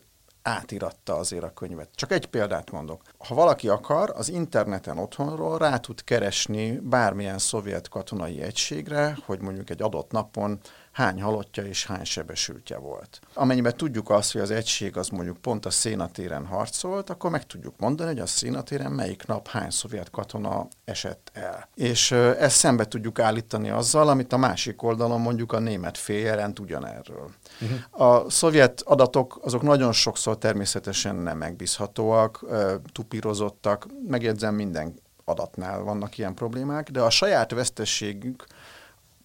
átiratta 0.46 1.16
azért 1.16 1.44
a 1.44 1.54
könyvet. 1.54 1.90
Csak 1.96 2.12
egy 2.12 2.26
példát 2.26 2.72
mondok. 2.72 3.02
Ha 3.18 3.36
valaki 3.36 3.68
akar, 3.68 4.14
az 4.16 4.30
interneten 4.30 4.98
otthonról 4.98 5.58
rá 5.58 5.78
tud 5.78 6.04
keresni 6.04 6.80
bármilyen 6.80 7.38
szovjet 7.38 7.90
katonai 7.90 8.42
egységre, 8.42 9.18
hogy 9.26 9.42
mondjuk 9.42 9.70
egy 9.70 9.82
adott 9.82 10.12
napon 10.12 10.60
hány 10.96 11.22
halottja 11.22 11.64
és 11.64 11.86
hány 11.86 12.04
sebesültje 12.04 12.78
volt. 12.78 13.20
Amennyiben 13.34 13.78
tudjuk 13.78 14.10
azt, 14.10 14.32
hogy 14.32 14.42
az 14.42 14.52
egység 14.52 14.98
az 14.98 15.08
mondjuk 15.08 15.38
pont 15.38 15.66
a 15.66 15.70
szénatéren 15.70 16.46
harcolt, 16.46 17.10
akkor 17.10 17.30
meg 17.30 17.46
tudjuk 17.46 17.74
mondani, 17.78 18.10
hogy 18.10 18.20
a 18.20 18.26
szénatéren 18.26 18.92
melyik 18.92 19.26
nap 19.26 19.48
hány 19.48 19.70
szovjet 19.70 20.10
katona 20.10 20.68
esett 20.86 21.32
el. 21.34 21.70
És 21.74 22.12
ezt 22.12 22.56
szembe 22.56 22.86
tudjuk 22.86 23.20
állítani 23.20 23.70
azzal, 23.70 24.08
amit 24.08 24.34
a 24.34 24.38
másik 24.38 24.84
oldalon 24.84 25.22
mondjuk 25.22 25.52
a 25.52 25.60
német 25.60 25.98
fél 25.98 26.26
jelent 26.26 26.60
ugyanerről. 26.60 27.32
Uh-huh. 27.62 28.08
A 28.08 28.30
szovjet 28.30 28.82
adatok 28.82 29.40
azok 29.42 29.62
nagyon 29.62 29.92
sokszor 29.92 30.38
természetesen 30.38 31.16
nem 31.16 31.38
megbízhatóak, 31.38 32.46
tupírozottak, 32.92 33.88
megjegyzem 34.08 34.56
minden 34.56 34.94
adatnál 35.26 35.82
vannak 35.82 36.18
ilyen 36.18 36.34
problémák, 36.34 36.90
de 36.92 37.02
a 37.02 37.10
saját 37.10 37.52
vesztességük 37.52 38.46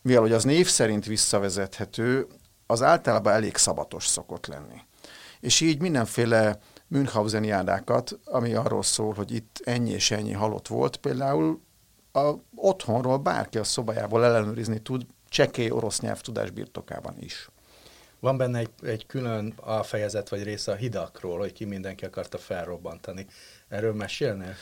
mivel 0.02 0.21
hogy 0.21 0.33
az 0.33 0.45
név 0.45 0.66
szerint 0.66 1.07
visszavezethető, 1.07 2.26
az 2.66 2.83
általában 2.83 3.33
elég 3.33 3.57
szabatos 3.57 4.07
szokott 4.07 4.47
lenni. 4.47 4.80
És 5.40 5.61
így 5.61 5.80
mindenféle 5.80 6.59
Münchhausen 6.87 7.45
jádákat, 7.45 8.19
ami 8.25 8.54
arról 8.54 8.83
szól, 8.83 9.14
hogy 9.14 9.33
itt 9.33 9.61
ennyi 9.64 9.90
és 9.90 10.11
ennyi 10.11 10.33
halott 10.33 10.69
volt, 10.69 10.97
például 10.97 11.61
a 12.12 12.33
otthonról 12.54 13.19
bárki 13.19 13.59
a 13.59 13.64
szobájából 13.64 14.25
ellenőrizni 14.25 14.78
tud, 14.78 15.07
csekély 15.28 15.71
orosz 15.71 16.00
nyelvtudás 16.00 16.50
birtokában 16.50 17.14
is. 17.19 17.50
Van 18.21 18.37
benne 18.37 18.59
egy, 18.59 18.71
egy 18.83 19.07
külön 19.07 19.54
alfejezet 19.57 20.28
vagy 20.28 20.42
része 20.42 20.73
a 20.73 20.75
hidakról, 20.75 21.38
hogy 21.38 21.52
ki 21.52 21.64
mindenki 21.64 22.04
akarta 22.04 22.38
felrobbantani. 22.38 23.26
Erről 23.69 23.95
mesélnél? 23.95 24.54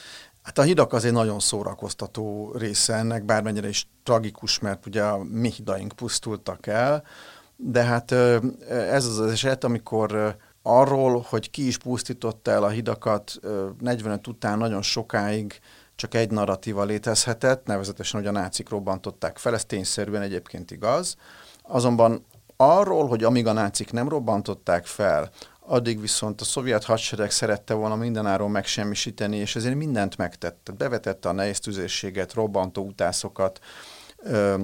Hát 0.43 0.57
a 0.57 0.61
hidak 0.61 0.93
azért 0.93 1.13
nagyon 1.13 1.39
szórakoztató 1.39 2.51
része 2.57 2.93
ennek, 2.93 3.23
bármennyire 3.23 3.67
is 3.67 3.87
tragikus, 4.03 4.59
mert 4.59 4.85
ugye 4.85 5.03
a 5.03 5.23
mi 5.23 5.49
hidaink 5.49 5.93
pusztultak 5.95 6.67
el, 6.67 7.03
de 7.55 7.83
hát 7.83 8.11
ez 8.69 9.05
az 9.05 9.19
az 9.19 9.31
eset, 9.31 9.63
amikor 9.63 10.37
arról, 10.61 11.25
hogy 11.29 11.49
ki 11.49 11.67
is 11.67 11.77
pusztította 11.77 12.51
el 12.51 12.63
a 12.63 12.69
hidakat 12.69 13.39
45 13.79 14.27
után 14.27 14.57
nagyon 14.57 14.81
sokáig 14.81 15.59
csak 15.95 16.13
egy 16.13 16.31
narratíva 16.31 16.83
létezhetett, 16.83 17.65
nevezetesen, 17.65 18.19
hogy 18.19 18.29
a 18.29 18.31
nácik 18.31 18.69
robbantották 18.69 19.37
fel, 19.37 19.53
ez 19.53 19.65
tényszerűen 19.65 20.21
egyébként 20.21 20.71
igaz. 20.71 21.15
Azonban 21.61 22.25
arról, 22.57 23.07
hogy 23.07 23.23
amíg 23.23 23.47
a 23.47 23.53
nácik 23.53 23.91
nem 23.91 24.09
robbantották 24.09 24.85
fel, 24.85 25.29
addig 25.69 26.01
viszont 26.01 26.41
a 26.41 26.43
szovjet 26.43 26.83
hadsereg 26.83 27.31
szerette 27.31 27.73
volna 27.73 27.95
mindenáron 27.95 28.51
megsemmisíteni, 28.51 29.37
és 29.37 29.55
ezért 29.55 29.75
mindent 29.75 30.17
megtette. 30.17 30.71
Bevetette 30.71 31.29
a 31.29 31.31
nehéz 31.31 31.59
tüzérséget, 31.59 32.33
robbantó 32.33 32.83
utászokat, 32.83 33.59
ö, 34.17 34.63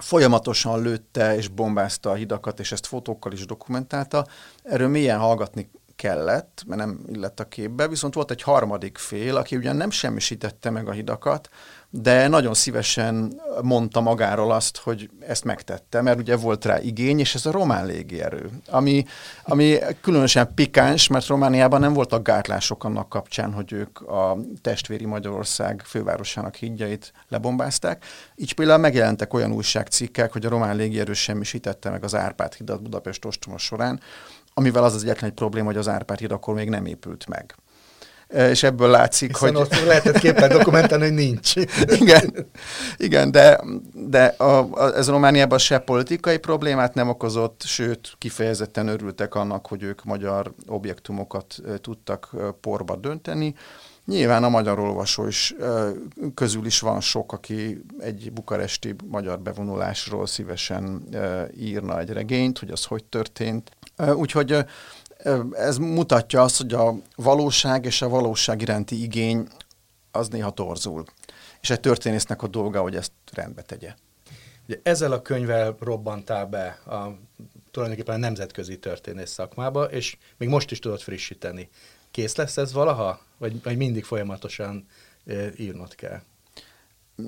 folyamatosan 0.00 0.82
lőtte 0.82 1.36
és 1.36 1.48
bombázta 1.48 2.10
a 2.10 2.14
hidakat, 2.14 2.60
és 2.60 2.72
ezt 2.72 2.86
fotókkal 2.86 3.32
is 3.32 3.46
dokumentálta. 3.46 4.26
Erről 4.62 4.88
mélyen 4.88 5.18
hallgatni 5.18 5.70
kellett, 5.96 6.62
mert 6.66 6.80
nem 6.80 7.04
illett 7.06 7.40
a 7.40 7.48
képbe, 7.48 7.88
viszont 7.88 8.14
volt 8.14 8.30
egy 8.30 8.42
harmadik 8.42 8.98
fél, 8.98 9.36
aki 9.36 9.56
ugyan 9.56 9.76
nem 9.76 9.90
semmisítette 9.90 10.70
meg 10.70 10.88
a 10.88 10.92
hidakat, 10.92 11.48
de 11.92 12.28
nagyon 12.28 12.54
szívesen 12.54 13.40
mondta 13.62 14.00
magáról 14.00 14.52
azt, 14.52 14.76
hogy 14.76 15.10
ezt 15.20 15.44
megtette, 15.44 16.02
mert 16.02 16.18
ugye 16.18 16.36
volt 16.36 16.64
rá 16.64 16.80
igény, 16.80 17.18
és 17.18 17.34
ez 17.34 17.46
a 17.46 17.50
román 17.50 17.86
légierő, 17.86 18.50
ami, 18.68 19.04
ami 19.44 19.78
különösen 20.00 20.54
pikáns, 20.54 21.08
mert 21.08 21.26
Romániában 21.26 21.80
nem 21.80 21.92
voltak 21.92 22.22
gátlások 22.22 22.84
annak 22.84 23.08
kapcsán, 23.08 23.52
hogy 23.52 23.72
ők 23.72 24.00
a 24.00 24.38
testvéri 24.62 25.04
Magyarország 25.04 25.82
fővárosának 25.84 26.54
hídjait 26.54 27.12
lebombázták. 27.28 28.04
Így 28.36 28.54
például 28.54 28.78
megjelentek 28.78 29.34
olyan 29.34 29.52
újságcikkek, 29.52 30.32
hogy 30.32 30.46
a 30.46 30.48
román 30.48 30.76
légierő 30.76 31.12
semmisítette 31.12 31.90
meg 31.90 32.04
az 32.04 32.14
Árpád 32.14 32.54
hidat 32.54 32.82
Budapest 32.82 33.24
ostroma 33.24 33.58
során, 33.58 34.00
amivel 34.54 34.84
az 34.84 34.94
az 34.94 35.02
egyetlen 35.02 35.30
egy 35.30 35.36
probléma, 35.36 35.66
hogy 35.66 35.76
az 35.76 35.88
Árpád 35.88 36.18
híd 36.18 36.32
akkor 36.32 36.54
még 36.54 36.68
nem 36.68 36.86
épült 36.86 37.26
meg 37.28 37.54
és 38.32 38.62
ebből 38.62 38.88
látszik, 38.88 39.30
Hiszen 39.30 39.54
hogy... 39.54 39.62
ott 39.62 39.84
lehetett 39.84 40.18
képen 40.18 40.48
dokumentálni, 40.48 41.04
hogy 41.04 41.14
nincs. 41.14 41.52
igen, 42.00 42.46
igen, 42.96 43.30
de, 43.30 43.60
de 43.92 44.34
a, 44.36 44.68
a, 44.70 44.96
ez 44.96 45.08
Romániában 45.08 45.58
se 45.58 45.78
politikai 45.78 46.38
problémát 46.38 46.94
nem 46.94 47.08
okozott, 47.08 47.62
sőt, 47.64 48.14
kifejezetten 48.18 48.88
örültek 48.88 49.34
annak, 49.34 49.66
hogy 49.66 49.82
ők 49.82 50.04
magyar 50.04 50.52
objektumokat 50.66 51.54
tudtak 51.80 52.30
porba 52.60 52.96
dönteni. 52.96 53.54
Nyilván 54.04 54.44
a 54.44 54.48
magyar 54.48 54.78
olvasó 54.78 55.26
is 55.26 55.54
közül 56.34 56.66
is 56.66 56.80
van 56.80 57.00
sok, 57.00 57.32
aki 57.32 57.82
egy 58.00 58.32
bukaresti 58.32 58.94
magyar 59.06 59.40
bevonulásról 59.40 60.26
szívesen 60.26 61.02
írna 61.58 61.98
egy 61.98 62.10
regényt, 62.10 62.58
hogy 62.58 62.70
az 62.70 62.84
hogy 62.84 63.04
történt. 63.04 63.70
Úgyhogy 64.14 64.56
ez 65.52 65.78
mutatja 65.78 66.42
azt, 66.42 66.56
hogy 66.56 66.72
a 66.72 66.94
valóság 67.16 67.84
és 67.84 68.02
a 68.02 68.08
valóság 68.08 68.62
iránti 68.62 69.02
igény 69.02 69.48
az 70.10 70.28
néha 70.28 70.50
torzul. 70.50 71.04
És 71.60 71.70
egy 71.70 71.80
történésznek 71.80 72.42
a 72.42 72.46
dolga, 72.46 72.80
hogy 72.80 72.96
ezt 72.96 73.12
rendbe 73.32 73.62
tegye. 73.62 73.94
Ugye 74.66 74.80
ezzel 74.82 75.12
a 75.12 75.22
könyvvel 75.22 75.76
robbantál 75.80 76.46
be 76.46 76.66
a, 76.86 77.18
tulajdonképpen 77.70 78.14
a 78.14 78.18
nemzetközi 78.18 78.78
történész 78.78 79.30
szakmába, 79.30 79.84
és 79.84 80.16
még 80.36 80.48
most 80.48 80.70
is 80.70 80.78
tudod 80.78 81.00
frissíteni. 81.00 81.68
Kész 82.10 82.36
lesz 82.36 82.56
ez 82.56 82.72
valaha? 82.72 83.20
Vagy, 83.38 83.62
vagy 83.62 83.76
mindig 83.76 84.04
folyamatosan 84.04 84.86
e, 85.26 85.34
írnod 85.56 85.94
kell? 85.94 86.20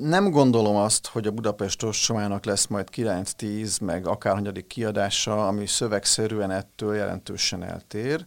Nem 0.01 0.31
gondolom 0.31 0.77
azt, 0.77 1.07
hogy 1.07 1.27
a 1.27 1.31
Budapest 1.31 1.83
Ostomának 1.83 2.45
lesz 2.45 2.67
majd 2.67 2.89
9-10, 2.97 3.81
meg 3.81 4.07
akárhanyadik 4.07 4.67
kiadása, 4.67 5.47
ami 5.47 5.67
szövegszerűen 5.67 6.51
ettől 6.51 6.95
jelentősen 6.95 7.63
eltér. 7.63 8.25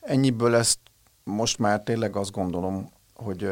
Ennyiből 0.00 0.54
ezt 0.54 0.78
most 1.24 1.58
már 1.58 1.82
tényleg 1.82 2.16
azt 2.16 2.30
gondolom, 2.30 2.90
hogy 3.14 3.48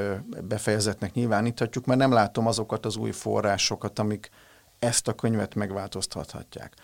befejezetnek 0.49 1.12
nyilváníthatjuk, 1.12 1.85
mert 1.85 2.00
nem 2.00 2.12
látom 2.12 2.47
azokat 2.47 2.87
az 2.87 2.97
új 2.97 3.11
forrásokat, 3.11 3.99
amik 3.99 4.31
ezt 4.78 5.09
a 5.09 5.12
könyvet 5.12 5.54
megváltoztathatják. 5.54 6.75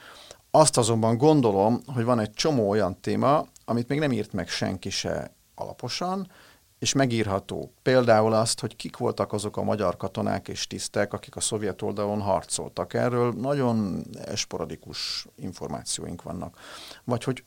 Azt 0.50 0.76
azonban 0.76 1.16
gondolom, 1.16 1.80
hogy 1.94 2.04
van 2.04 2.20
egy 2.20 2.30
csomó 2.30 2.68
olyan 2.68 3.00
téma, 3.00 3.46
amit 3.64 3.88
még 3.88 3.98
nem 3.98 4.12
írt 4.12 4.32
meg 4.32 4.48
senki 4.48 4.90
se 4.90 5.30
alaposan, 5.54 6.30
és 6.78 6.92
megírható. 6.92 7.72
Például 7.82 8.32
azt, 8.32 8.60
hogy 8.60 8.76
kik 8.76 8.96
voltak 8.96 9.32
azok 9.32 9.56
a 9.56 9.62
magyar 9.62 9.96
katonák 9.96 10.48
és 10.48 10.66
tisztek, 10.66 11.12
akik 11.12 11.36
a 11.36 11.40
szovjet 11.40 11.82
oldalon 11.82 12.20
harcoltak. 12.20 12.94
Erről 12.94 13.32
nagyon 13.32 14.04
esporadikus 14.24 15.26
információink 15.36 16.22
vannak. 16.22 16.58
Vagy 17.04 17.24
hogy 17.24 17.44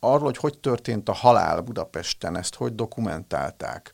arról, 0.00 0.24
hogy 0.24 0.36
hogy 0.36 0.58
történt 0.58 1.08
a 1.08 1.12
halál 1.12 1.60
Budapesten, 1.60 2.36
ezt 2.36 2.54
hogy 2.54 2.74
dokumentálták, 2.74 3.92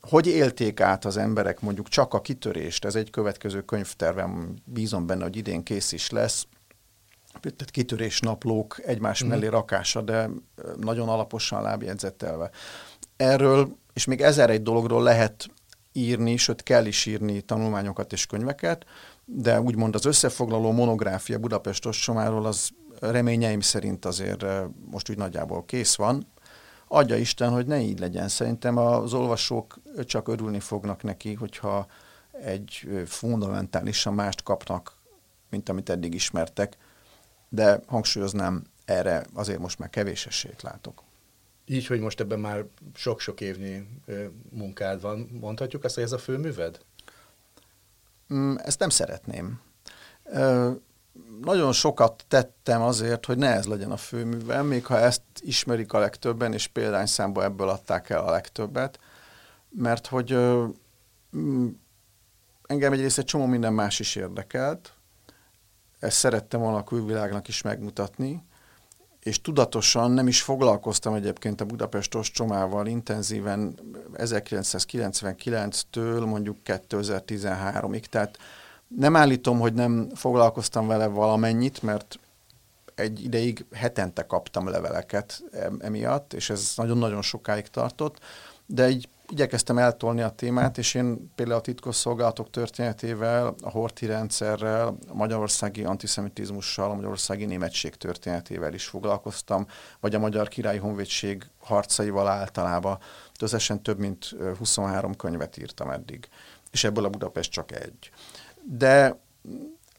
hogy 0.00 0.26
élték 0.26 0.80
át 0.80 1.04
az 1.04 1.16
emberek 1.16 1.60
mondjuk 1.60 1.88
csak 1.88 2.14
a 2.14 2.20
kitörést, 2.20 2.84
ez 2.84 2.94
egy 2.94 3.10
következő 3.10 3.60
könyvtervem, 3.60 4.54
bízom 4.64 5.06
benne, 5.06 5.22
hogy 5.22 5.36
idén 5.36 5.62
kész 5.62 5.92
is 5.92 6.10
lesz, 6.10 6.46
tehát 7.40 7.70
kitörés 7.70 8.20
naplók 8.20 8.80
egymás 8.84 9.24
mm. 9.24 9.28
mellé 9.28 9.46
rakása, 9.46 10.00
de 10.00 10.30
nagyon 10.76 11.08
alaposan 11.08 11.62
lábjegyzetelve. 11.62 12.50
Erről, 13.16 13.76
és 13.92 14.04
még 14.04 14.20
ezer 14.20 14.50
egy 14.50 14.62
dologról 14.62 15.02
lehet 15.02 15.46
írni, 15.92 16.36
sőt 16.36 16.62
kell 16.62 16.86
is 16.86 17.06
írni 17.06 17.40
tanulmányokat 17.40 18.12
és 18.12 18.26
könyveket, 18.26 18.84
de 19.24 19.60
úgymond 19.60 19.94
az 19.94 20.04
összefoglaló 20.04 20.72
monográfia 20.72 21.38
Budapest 21.38 21.86
ostomáról 21.86 22.46
az 22.46 22.70
reményeim 23.00 23.60
szerint 23.60 24.04
azért 24.04 24.44
most 24.90 25.10
úgy 25.10 25.16
nagyjából 25.16 25.64
kész 25.64 25.94
van. 25.94 26.32
Adja 26.88 27.16
Isten, 27.16 27.50
hogy 27.50 27.66
ne 27.66 27.80
így 27.80 27.98
legyen. 27.98 28.28
Szerintem 28.28 28.76
az 28.76 29.12
olvasók 29.14 29.80
csak 30.04 30.28
örülni 30.28 30.60
fognak 30.60 31.02
neki, 31.02 31.34
hogyha 31.34 31.86
egy 32.42 32.88
fundamentálisan 33.06 34.14
mást 34.14 34.42
kapnak, 34.42 34.98
mint 35.50 35.68
amit 35.68 35.90
eddig 35.90 36.14
ismertek, 36.14 36.76
de 37.48 37.80
hangsúlyoznám, 37.86 38.64
erre 38.84 39.26
azért 39.34 39.58
most 39.58 39.78
már 39.78 39.90
kevés 39.90 40.26
esélyt 40.26 40.62
látok. 40.62 41.03
Így, 41.66 41.86
hogy 41.86 42.00
most 42.00 42.20
ebben 42.20 42.40
már 42.40 42.64
sok-sok 42.94 43.40
évnyi 43.40 43.88
munkád 44.50 45.00
van, 45.00 45.38
mondhatjuk 45.40 45.84
azt, 45.84 45.94
hogy 45.94 46.04
ez 46.04 46.12
a 46.12 46.18
főműved? 46.18 46.80
Mm, 48.34 48.54
ezt 48.56 48.78
nem 48.78 48.88
szeretném. 48.88 49.60
Nagyon 51.42 51.72
sokat 51.72 52.24
tettem 52.28 52.82
azért, 52.82 53.26
hogy 53.26 53.38
ne 53.38 53.52
ez 53.52 53.66
legyen 53.66 53.90
a 53.90 53.96
főművem, 53.96 54.66
még 54.66 54.86
ha 54.86 54.98
ezt 54.98 55.22
ismerik 55.40 55.92
a 55.92 55.98
legtöbben, 55.98 56.52
és 56.52 56.66
példányszámba 56.66 57.44
ebből 57.44 57.68
adták 57.68 58.10
el 58.10 58.26
a 58.26 58.30
legtöbbet, 58.30 58.98
mert 59.68 60.06
hogy 60.06 60.32
mm, 61.36 61.68
engem 62.66 62.92
egyrészt 62.92 63.18
egy 63.18 63.24
csomó 63.24 63.46
minden 63.46 63.72
más 63.72 64.00
is 64.00 64.16
érdekelt, 64.16 64.92
ezt 65.98 66.16
szerettem 66.16 66.60
volna 66.60 66.76
a 66.76 66.84
külvilágnak 66.84 67.48
is 67.48 67.62
megmutatni, 67.62 68.42
és 69.24 69.40
tudatosan 69.40 70.10
nem 70.10 70.26
is 70.26 70.42
foglalkoztam 70.42 71.14
egyébként 71.14 71.60
a 71.60 71.64
Budapest 71.64 72.14
ostromával 72.14 72.86
intenzíven 72.86 73.74
1999-től 74.14 76.26
mondjuk 76.26 76.56
2013-ig, 76.64 78.04
tehát 78.04 78.38
nem 78.88 79.16
állítom, 79.16 79.58
hogy 79.58 79.74
nem 79.74 80.08
foglalkoztam 80.14 80.86
vele 80.86 81.06
valamennyit, 81.06 81.82
mert 81.82 82.18
egy 82.94 83.24
ideig 83.24 83.64
hetente 83.72 84.26
kaptam 84.26 84.68
leveleket 84.68 85.42
emiatt, 85.78 86.32
és 86.32 86.50
ez 86.50 86.72
nagyon-nagyon 86.76 87.22
sokáig 87.22 87.68
tartott, 87.68 88.18
de 88.66 88.84
egy 88.84 89.08
igyekeztem 89.28 89.78
eltolni 89.78 90.22
a 90.22 90.28
témát, 90.28 90.78
és 90.78 90.94
én 90.94 91.32
például 91.34 91.58
a 91.58 91.62
titkosszolgálatok 91.62 92.50
történetével, 92.50 93.54
a 93.62 93.70
horti 93.70 94.06
rendszerrel, 94.06 94.96
a 95.08 95.14
magyarországi 95.14 95.84
antiszemitizmussal, 95.84 96.90
a 96.90 96.94
magyarországi 96.94 97.44
németség 97.44 97.94
történetével 97.94 98.74
is 98.74 98.84
foglalkoztam, 98.84 99.66
vagy 100.00 100.14
a 100.14 100.18
Magyar 100.18 100.48
Királyi 100.48 100.78
Honvédség 100.78 101.46
harcaival 101.60 102.28
általában. 102.28 102.98
Összesen 103.40 103.82
több 103.82 103.98
mint 103.98 104.34
23 104.58 105.14
könyvet 105.16 105.58
írtam 105.58 105.90
eddig, 105.90 106.28
és 106.70 106.84
ebből 106.84 107.04
a 107.04 107.10
Budapest 107.10 107.50
csak 107.50 107.72
egy. 107.72 108.10
De 108.62 109.18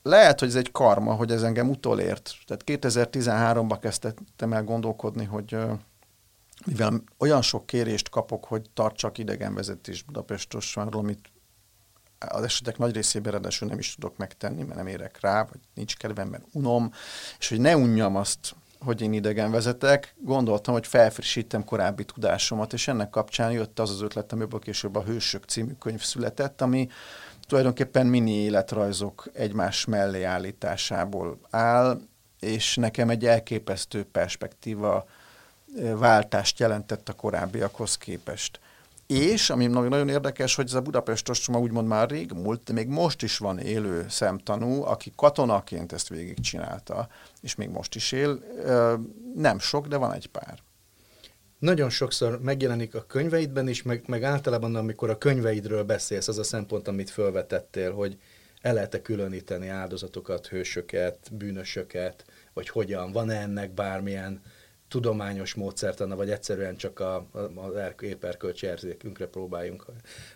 lehet, 0.02 0.40
hogy 0.40 0.48
ez 0.48 0.56
egy 0.56 0.72
karma, 0.72 1.14
hogy 1.14 1.32
ez 1.32 1.44
engem 1.44 1.70
utolért. 1.70 2.34
Tehát 2.46 2.64
2013-ban 2.66 3.78
kezdtem 3.82 4.54
el 4.54 4.64
gondolkodni, 4.64 5.26
hogy 5.26 5.58
mivel 6.66 7.04
olyan 7.18 7.42
sok 7.42 7.66
kérést 7.66 8.10
kapok, 8.10 8.46
hogy 8.46 8.70
tartsak 8.74 9.18
idegenvezetés 9.18 10.04
Budapestosvárról, 10.04 11.02
amit 11.02 11.30
az 12.20 12.44
esetek 12.44 12.78
nagy 12.78 12.94
részében 12.94 13.32
ráadásul 13.32 13.68
nem 13.68 13.80
is 13.80 13.96
tudok 13.96 14.18
megtenni, 14.18 14.64
mert 14.64 14.76
nem 14.76 14.88
érek 14.88 15.20
rá, 15.22 15.44
vagy 15.44 15.60
nincs 15.74 15.98
kedvem, 15.98 16.28
mert 16.28 16.44
unom, 16.52 16.92
és 17.40 17.50
hogy 17.50 17.60
ne 17.60 17.78
unjam 17.78 18.16
azt, 18.16 18.56
hogy 18.80 19.02
én 19.02 19.14
idegen 19.14 19.52
vezetek, 19.52 20.16
gondoltam, 20.18 20.74
hogy 20.74 20.88
felfrissítem 20.88 21.64
korábbi 21.64 22.06
tudásomat, 22.06 22.74
és 22.74 22.88
ennek 22.88 23.10
kapcsán 23.10 23.52
jött 23.52 23.80
az 23.80 23.90
az 23.90 24.02
ötlet, 24.02 24.32
amiből 24.32 24.60
később 24.60 24.96
a 24.96 25.04
Hősök 25.04 25.44
című 25.44 25.72
könyv 25.80 26.02
született, 26.02 26.62
ami 26.62 26.90
tulajdonképpen 27.48 28.08
mini 28.08 28.32
életrajzok 28.32 29.30
egymás 29.34 29.86
mellé 29.86 30.24
állításából 30.24 31.40
áll, 31.50 32.02
és 32.40 32.76
nekem 32.76 33.10
egy 33.10 33.26
elképesztő 33.26 34.04
perspektíva 34.04 35.06
váltást 35.96 36.60
jelentett 36.60 37.10
a 37.10 37.14
korábbiakhoz 37.14 37.98
képest. 37.98 38.60
És, 39.08 39.50
ami 39.50 39.66
nagyon 39.66 40.10
érdekes, 40.10 40.56
hogy 40.56 40.66
ez 40.66 40.74
a 40.74 40.82
Budapest 40.82 41.30
ostroma 41.30 41.60
úgymond 41.60 41.88
már 41.88 42.10
rég 42.10 42.32
múlt, 42.32 42.64
de 42.64 42.74
még 42.74 42.88
most 42.88 43.24
is 43.24 43.38
van 43.38 43.60
élő 43.60 44.06
szemtanú, 44.10 44.84
aki 44.84 45.12
katonaként 45.16 45.94
ezt 45.94 46.08
végigcsinálta, 46.08 47.08
és 47.42 47.56
még 47.56 47.70
most 47.70 47.96
is 47.96 48.12
él. 48.12 48.44
Nem 49.36 49.60
sok, 49.60 49.88
de 49.88 49.98
van 49.98 50.14
egy 50.14 50.28
pár. 50.28 50.60
Nagyon 51.60 51.90
sokszor 51.90 52.42
megjelenik 52.42 52.96
a 52.96 53.06
könyveidben 53.06 53.68
is, 53.68 53.84
meg, 53.84 54.04
meg 54.08 54.24
általában, 54.24 54.76
amikor 54.76 55.10
a 55.10 55.18
könyveidről 55.18 55.84
beszélsz, 55.84 56.28
az 56.28 56.38
a 56.38 56.44
szempont, 56.44 56.88
amit 56.88 57.10
felvetettél, 57.10 57.94
hogy 57.94 58.18
el 58.62 58.74
lehet-e 58.74 59.02
különíteni 59.02 59.68
áldozatokat, 59.68 60.48
hősöket, 60.48 61.18
bűnösöket, 61.32 62.26
vagy 62.54 62.70
hogyan, 62.70 63.12
van-e 63.12 63.42
ennek 63.42 63.74
bármilyen 63.74 64.42
tudományos 64.96 65.54
módszertana, 65.54 66.16
vagy 66.16 66.30
egyszerűen 66.30 66.76
csak 66.76 67.00
a, 67.00 67.16
a, 67.16 67.40
az 67.40 67.94
éperkölcsi 68.00 68.66
érzékünkre 68.66 69.28
próbáljunk 69.28 69.86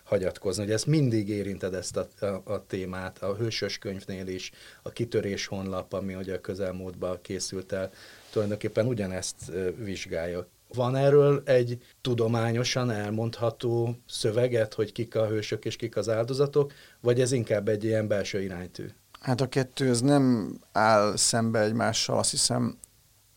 hagyatkozni. 0.04 0.64
Hogy 0.64 0.72
ezt 0.72 0.86
mindig 0.86 1.30
érinted 1.30 1.74
ezt 1.74 1.98
a, 1.98 2.08
a, 2.20 2.26
a 2.26 2.66
témát, 2.68 3.24
a 3.24 3.36
hősös 3.36 3.78
könyvnél 3.78 4.28
is, 4.28 4.52
a 4.82 4.90
kitörés 4.90 5.46
honlap, 5.46 5.94
ami 5.94 6.16
ugye 6.16 6.36
a 6.36 6.42
közelmúltban 6.42 7.20
készült 7.22 7.72
el, 7.72 7.92
tulajdonképpen 8.32 8.86
ugyanezt 8.86 9.36
vizsgálja. 9.78 10.48
Van 10.74 10.96
erről 10.96 11.42
egy 11.46 11.78
tudományosan 12.02 12.92
elmondható 12.92 13.98
szöveget, 14.08 14.74
hogy 14.74 14.92
kik 14.92 15.16
a 15.16 15.28
hősök 15.28 15.66
és 15.66 15.76
kik 15.76 15.96
az 15.98 16.10
áldozatok, 16.10 16.74
vagy 17.00 17.22
ez 17.22 17.32
inkább 17.32 17.68
egy 17.68 17.84
ilyen 17.84 18.08
belső 18.08 18.42
iránytű? 18.42 18.86
Hát 19.20 19.42
a 19.42 19.48
kettő 19.48 19.90
ez 19.90 20.02
nem 20.02 20.54
áll 20.72 21.16
szembe 21.16 21.62
egymással, 21.62 22.18
azt 22.18 22.32
hiszem 22.32 22.78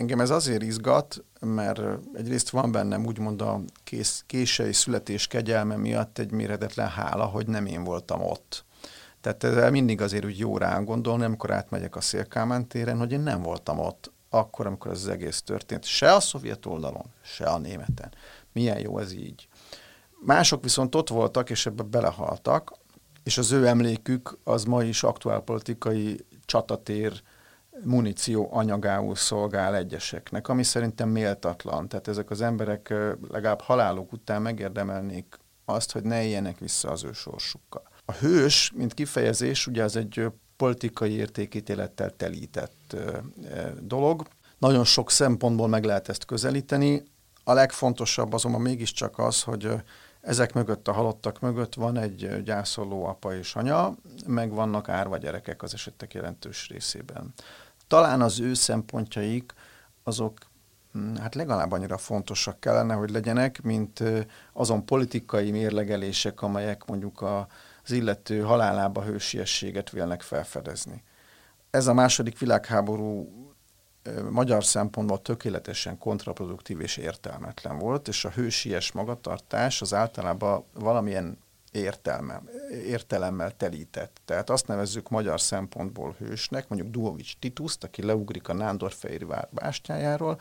Engem 0.03 0.21
ez 0.21 0.31
azért 0.31 0.63
izgat, 0.63 1.25
mert 1.41 1.81
egyrészt 2.15 2.51
van 2.51 2.73
bennem 2.73 3.07
úgymond 3.07 3.43
a 3.43 3.61
kész, 3.85 4.25
késői 4.27 4.73
születés 4.73 5.27
kegyelme 5.27 5.77
miatt 5.77 6.19
egy 6.19 6.31
méretetlen 6.31 6.89
hála, 6.89 7.25
hogy 7.25 7.47
nem 7.47 7.67
én 7.67 7.85
voltam 7.85 8.23
ott. 8.23 8.65
Tehát 9.21 9.45
ezzel 9.45 9.71
mindig 9.71 10.01
azért 10.01 10.25
úgy 10.25 10.39
jó 10.39 10.59
rá 10.59 10.79
gondolni, 10.79 11.25
amikor 11.25 11.51
átmegyek 11.51 11.97
a 11.97 12.01
Szélkámán 12.01 12.69
téren, 12.69 12.99
hogy 12.99 13.13
én 13.13 13.21
nem 13.21 13.43
voltam 13.43 13.79
ott 13.79 14.13
akkor, 14.31 14.67
amikor 14.67 14.91
ez 14.91 14.99
az 14.99 15.09
egész 15.09 15.43
történt. 15.43 15.85
Se 15.85 16.13
a 16.15 16.21
szovjet 16.21 16.67
oldalon, 16.67 17.07
se 17.21 17.45
a 17.45 17.59
németen. 17.59 18.13
Milyen 18.53 18.79
jó 18.79 18.99
ez 18.99 19.13
így. 19.13 19.49
Mások 20.25 20.63
viszont 20.63 20.95
ott 20.95 21.09
voltak, 21.09 21.51
és 21.51 21.67
ebbe 21.67 21.83
belehaltak, 21.83 22.73
és 23.23 23.39
az 23.39 23.53
ő 23.53 23.67
emlékük 23.67 24.39
az 24.45 24.65
ma 24.65 24.83
is 24.83 25.03
aktuálpolitikai 25.03 26.25
csatatér 26.45 27.23
muníció 27.85 28.49
anyagául 28.53 29.15
szolgál 29.15 29.77
egyeseknek, 29.77 30.49
ami 30.49 30.63
szerintem 30.63 31.09
méltatlan. 31.09 31.89
Tehát 31.89 32.09
ezek 32.09 32.31
az 32.31 32.41
emberek 32.41 32.95
legalább 33.29 33.61
haláluk 33.61 34.13
után 34.13 34.43
megérdemelnék 34.43 35.39
azt, 35.65 35.93
hogy 35.93 36.03
ne 36.03 36.25
éljenek 36.25 36.59
vissza 36.59 36.91
az 36.91 37.05
ő 37.05 37.13
sorsukkal. 37.13 37.83
A 38.05 38.13
hős, 38.13 38.73
mint 38.75 38.95
kifejezés, 38.95 39.67
ugye 39.67 39.83
az 39.83 39.97
egy 39.97 40.27
politikai 40.57 41.13
értékítélettel 41.13 42.11
telített 42.11 42.97
dolog. 43.81 44.27
Nagyon 44.59 44.85
sok 44.85 45.11
szempontból 45.11 45.69
meg 45.69 45.85
lehet 45.85 46.09
ezt 46.09 46.25
közelíteni. 46.25 47.03
A 47.45 47.53
legfontosabb 47.53 48.33
azonban 48.33 48.61
mégiscsak 48.61 49.19
az, 49.19 49.43
hogy 49.43 49.69
ezek 50.23 50.53
mögött, 50.53 50.89
a 50.89 50.93
halottak 50.93 51.41
mögött 51.41 51.75
van 51.75 51.97
egy 51.97 52.43
gyászoló 52.43 53.05
apa 53.05 53.35
és 53.35 53.55
anya, 53.55 53.95
meg 54.27 54.51
vannak 54.51 54.89
árva 54.89 55.17
gyerekek 55.17 55.63
az 55.63 55.75
esetek 55.75 56.15
jelentős 56.15 56.69
részében 56.69 57.35
talán 57.93 58.21
az 58.21 58.41
ő 58.41 58.55
szempontjaik 58.55 59.53
azok 60.03 60.39
hm, 60.93 61.15
hát 61.15 61.35
legalább 61.35 61.73
annyira 61.73 61.99
fontosak 61.99 62.61
kellene, 62.61 62.95
hogy 62.95 63.11
legyenek, 63.11 63.63
mint 63.63 64.03
azon 64.53 64.85
politikai 64.85 65.51
mérlegelések, 65.51 66.43
amelyek 66.43 66.85
mondjuk 66.85 67.23
az 67.23 67.91
illető 67.91 68.41
halálába 68.41 69.03
hősiességet 69.03 69.91
vélnek 69.91 70.23
felfedezni. 70.23 71.03
Ez 71.71 71.87
a 71.87 71.93
második 71.93 72.39
világháború 72.39 73.29
magyar 74.31 74.65
szempontból 74.65 75.23
tökéletesen 75.23 75.99
kontraproduktív 75.99 76.81
és 76.81 76.97
értelmetlen 76.97 77.79
volt, 77.79 78.09
és 78.09 78.25
a 78.25 78.31
hősies 78.31 78.93
magatartás 78.93 79.81
az 79.81 79.95
általában 79.95 80.65
valamilyen 80.73 81.39
értelme. 81.73 82.43
értelemmel 82.87 83.57
telített. 83.57 84.21
Tehát 84.25 84.51
azt 84.51 84.67
nevezzük 84.67 85.09
magyar 85.09 85.41
szempontból 85.41 86.15
hősnek, 86.19 86.69
mondjuk 86.69 86.93
Duovics 86.93 87.37
Tituszt, 87.39 87.85
aki 87.85 88.03
leugrik 88.03 88.49
a 88.49 88.53
Nándorfehérvár 88.53 89.49
bástyájáról, 89.51 90.41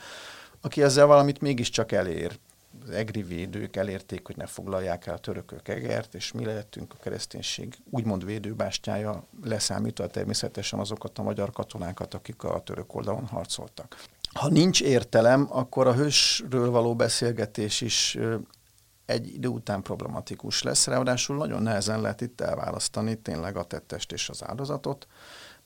aki 0.62 0.84
ezzel 0.84 1.06
valamit 1.06 1.42
mégiscsak 1.42 1.92
elér. 1.92 2.40
Az 2.84 2.90
egri 2.90 3.22
védők 3.22 3.76
elérték, 3.76 4.26
hogy 4.26 4.38
ne 4.38 4.46
foglalják 4.46 5.06
el 5.06 5.14
a 5.14 5.18
törökök 5.18 5.68
egert, 5.68 6.14
és 6.14 6.32
mi 6.32 6.46
lehetünk 6.46 6.94
a 6.94 7.02
kereszténység 7.02 7.78
úgymond 7.90 8.26
védőbástyája, 8.26 9.28
leszámítva 9.44 10.08
természetesen 10.08 10.80
azokat 10.80 11.18
a 11.18 11.24
magyar 11.24 11.52
katonákat, 11.52 12.14
akik 12.14 12.44
a 12.44 12.60
török 12.60 12.96
oldalon 12.96 13.26
harcoltak. 13.26 14.04
Ha 14.34 14.50
nincs 14.50 14.82
értelem, 14.82 15.48
akkor 15.50 15.88
a 15.88 15.94
hősről 15.94 16.70
való 16.70 16.96
beszélgetés 16.96 17.82
is 17.82 18.18
egy 19.06 19.34
idő 19.34 19.48
után 19.48 19.82
problematikus 19.82 20.64
lesz, 20.64 20.88
ráadásul 20.88 21.36
nagyon 21.36 21.62
nehezen 21.62 22.02
lehet 22.02 22.22
itt 22.22 22.42
elválasztani 22.42 23.16
tényleg 23.16 23.56
a 23.56 23.64
tettest 23.64 24.12
és 24.12 24.30
az 24.30 24.44
áldozatot, 24.44 25.08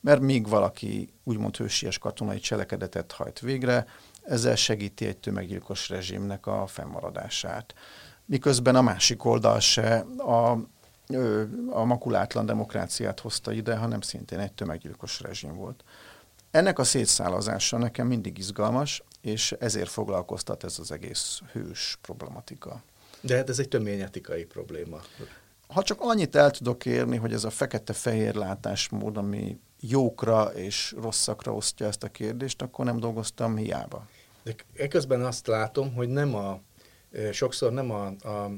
mert 0.00 0.20
míg 0.20 0.48
valaki 0.48 1.08
úgymond 1.24 1.56
hősies 1.56 1.98
katonai 1.98 2.38
cselekedetet 2.38 3.12
hajt 3.12 3.40
végre, 3.40 3.86
ezzel 4.26 4.56
segíti 4.56 5.06
egy 5.06 5.18
tömeggyilkos 5.18 5.88
rezsimnek 5.88 6.46
a 6.46 6.66
fennmaradását. 6.66 7.74
Miközben 8.24 8.76
a 8.76 8.82
másik 8.82 9.24
oldal 9.24 9.60
se 9.60 9.98
a, 10.18 10.50
a 11.70 11.84
makulátlan 11.84 12.46
demokráciát 12.46 13.20
hozta 13.20 13.52
ide, 13.52 13.76
hanem 13.76 14.00
szintén 14.00 14.38
egy 14.38 14.52
tömeggyilkos 14.52 15.20
rezsim 15.20 15.54
volt. 15.54 15.84
Ennek 16.50 16.78
a 16.78 16.84
szétszálazása 16.84 17.78
nekem 17.78 18.06
mindig 18.06 18.38
izgalmas, 18.38 19.02
és 19.20 19.52
ezért 19.52 19.88
foglalkoztat 19.88 20.64
ez 20.64 20.78
az 20.78 20.90
egész 20.92 21.40
hős 21.52 21.98
problematika. 22.00 22.82
De 23.20 23.36
hát 23.36 23.48
ez 23.48 23.58
egy 23.58 23.68
töményetikai 23.68 24.44
probléma. 24.44 25.00
Ha 25.68 25.82
csak 25.82 26.00
annyit 26.00 26.36
el 26.36 26.50
tudok 26.50 26.86
érni, 26.86 27.16
hogy 27.16 27.32
ez 27.32 27.44
a 27.44 27.50
fekete-fehér 27.50 28.34
látásmód, 28.34 29.16
ami 29.16 29.58
jókra 29.80 30.44
és 30.44 30.94
rosszakra 31.00 31.54
osztja 31.54 31.86
ezt 31.86 32.02
a 32.02 32.08
kérdést, 32.08 32.62
akkor 32.62 32.84
nem 32.84 32.98
dolgoztam 32.98 33.56
hiába. 33.56 34.06
De 34.46 34.54
ekközben 34.76 35.24
azt 35.24 35.46
látom, 35.46 35.94
hogy 35.94 36.08
nem 36.08 36.34
a, 36.34 36.60
sokszor 37.32 37.72
nem 37.72 37.90
a, 37.90 38.06
a 38.06 38.50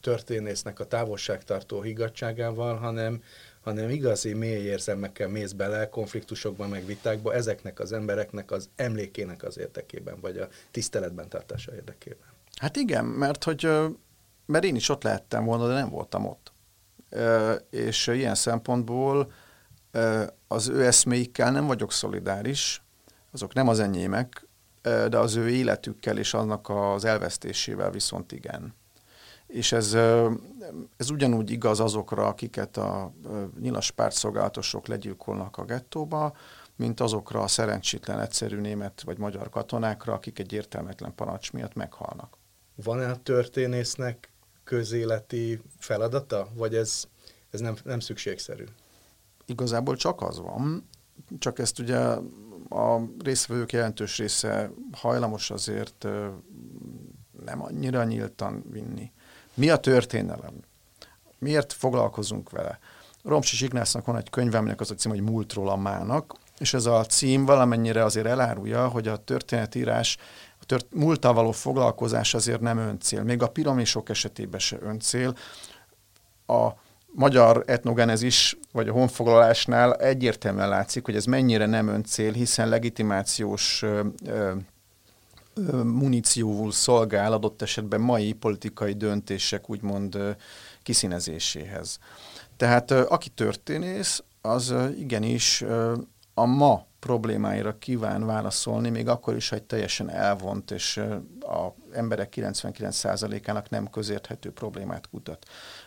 történésznek 0.00 0.80
a 0.80 0.86
távolságtartó 0.86 1.80
higgadságával, 1.80 2.76
hanem, 2.76 3.22
hanem 3.60 3.90
igazi 3.90 4.32
mély 4.32 4.62
érzelmekkel 4.62 5.28
mész 5.28 5.52
bele 5.52 5.88
konfliktusokban, 5.88 6.68
meg 6.68 6.86
vitákba, 6.86 7.34
ezeknek 7.34 7.80
az 7.80 7.92
embereknek 7.92 8.50
az 8.50 8.68
emlékének 8.76 9.42
az 9.42 9.58
érdekében, 9.58 10.20
vagy 10.20 10.38
a 10.38 10.48
tiszteletben 10.70 11.28
tartása 11.28 11.74
érdekében. 11.74 12.28
Hát 12.56 12.76
igen, 12.76 13.04
mert 13.04 13.44
hogy 13.44 13.68
mert 14.46 14.64
én 14.64 14.76
is 14.76 14.88
ott 14.88 15.02
lehettem 15.02 15.44
volna, 15.44 15.66
de 15.66 15.72
nem 15.72 15.90
voltam 15.90 16.26
ott. 16.26 16.52
És 17.70 18.06
ilyen 18.06 18.34
szempontból 18.34 19.32
az 20.48 20.68
ő 20.68 20.84
eszméikkel 20.84 21.50
nem 21.50 21.66
vagyok 21.66 21.92
szolidáris, 21.92 22.82
azok 23.32 23.54
nem 23.54 23.68
az 23.68 23.80
enyémek, 23.80 24.43
de 24.84 25.18
az 25.18 25.34
ő 25.34 25.48
életükkel 25.48 26.18
és 26.18 26.34
annak 26.34 26.68
az 26.68 27.04
elvesztésével 27.04 27.90
viszont 27.90 28.32
igen. 28.32 28.74
És 29.46 29.72
ez, 29.72 29.94
ez 30.96 31.10
ugyanúgy 31.10 31.50
igaz 31.50 31.80
azokra, 31.80 32.26
akiket 32.26 32.76
a 32.76 33.12
nyilas 33.60 33.90
pártszolgálatosok 33.90 34.86
legyilkolnak 34.86 35.56
a 35.56 35.64
gettóba, 35.64 36.36
mint 36.76 37.00
azokra 37.00 37.40
a 37.40 37.48
szerencsétlen 37.48 38.20
egyszerű 38.20 38.60
német 38.60 39.02
vagy 39.04 39.18
magyar 39.18 39.48
katonákra, 39.48 40.12
akik 40.12 40.38
egy 40.38 40.52
értelmetlen 40.52 41.14
parancs 41.14 41.52
miatt 41.52 41.74
meghalnak. 41.74 42.36
Van-e 42.74 43.10
a 43.10 43.16
történésznek 43.16 44.30
közéleti 44.64 45.60
feladata, 45.78 46.48
vagy 46.54 46.74
ez, 46.74 47.04
ez 47.50 47.60
nem, 47.60 47.74
nem 47.84 48.00
szükségszerű? 48.00 48.64
Igazából 49.46 49.96
csak 49.96 50.22
az 50.22 50.40
van, 50.40 50.88
csak 51.38 51.58
ezt 51.58 51.78
ugye 51.78 52.14
a 52.68 52.98
részvevők 53.24 53.72
jelentős 53.72 54.18
része 54.18 54.70
hajlamos 54.92 55.50
azért 55.50 56.06
nem 57.44 57.62
annyira 57.62 58.04
nyíltan 58.04 58.64
vinni. 58.70 59.12
Mi 59.54 59.70
a 59.70 59.76
történelem? 59.76 60.54
Miért 61.38 61.72
foglalkozunk 61.72 62.50
vele? 62.50 62.78
Romsis 63.22 63.60
Ignásznak 63.60 64.06
van 64.06 64.16
egy 64.16 64.30
könyve, 64.30 64.58
aminek 64.58 64.80
az 64.80 64.90
a 64.90 64.94
cím, 64.94 65.10
hogy 65.10 65.20
Múltról 65.20 65.68
a 65.68 65.76
mának, 65.76 66.34
és 66.58 66.74
ez 66.74 66.86
a 66.86 67.04
cím 67.04 67.44
valamennyire 67.44 68.04
azért 68.04 68.26
elárulja, 68.26 68.88
hogy 68.88 69.08
a 69.08 69.16
történetírás 69.16 70.16
a 70.60 70.64
tört, 70.64 70.86
múlttal 70.94 71.32
való 71.32 71.50
foglalkozás 71.50 72.34
azért 72.34 72.60
nem 72.60 72.78
öncél. 72.78 73.22
Még 73.22 73.42
a 73.42 73.48
piramisok 73.48 74.08
esetében 74.08 74.60
se 74.60 74.78
öncél. 74.80 75.36
A 76.46 76.68
magyar 77.14 77.62
etnogenezis, 77.66 78.58
vagy 78.72 78.88
a 78.88 78.92
honfoglalásnál 78.92 79.94
egyértelműen 79.94 80.68
látszik, 80.68 81.04
hogy 81.04 81.16
ez 81.16 81.24
mennyire 81.24 81.66
nem 81.66 81.88
öncél, 81.88 82.32
hiszen 82.32 82.68
legitimációs 82.68 83.82
ö, 83.82 84.00
ö, 84.24 84.52
munícióvul 85.82 86.72
szolgál 86.72 87.32
adott 87.32 87.62
esetben 87.62 88.00
mai 88.00 88.32
politikai 88.32 88.92
döntések 88.92 89.70
úgymond 89.70 90.18
kiszínezéséhez. 90.82 91.98
Tehát 92.56 92.90
aki 92.90 93.28
történész, 93.28 94.22
az 94.40 94.74
igenis 94.98 95.64
a 96.34 96.44
ma 96.44 96.86
problémáira 96.98 97.78
kíván 97.78 98.26
válaszolni, 98.26 98.90
még 98.90 99.08
akkor 99.08 99.36
is, 99.36 99.48
hogy 99.48 99.62
teljesen 99.62 100.10
elvont 100.10 100.70
és 100.70 100.96
a 101.40 101.74
emberek 101.92 102.32
99%-ának 102.36 103.68
nem 103.70 103.90
közérthető 103.90 104.50
problémát 104.52 105.08
kutat. 105.08 105.46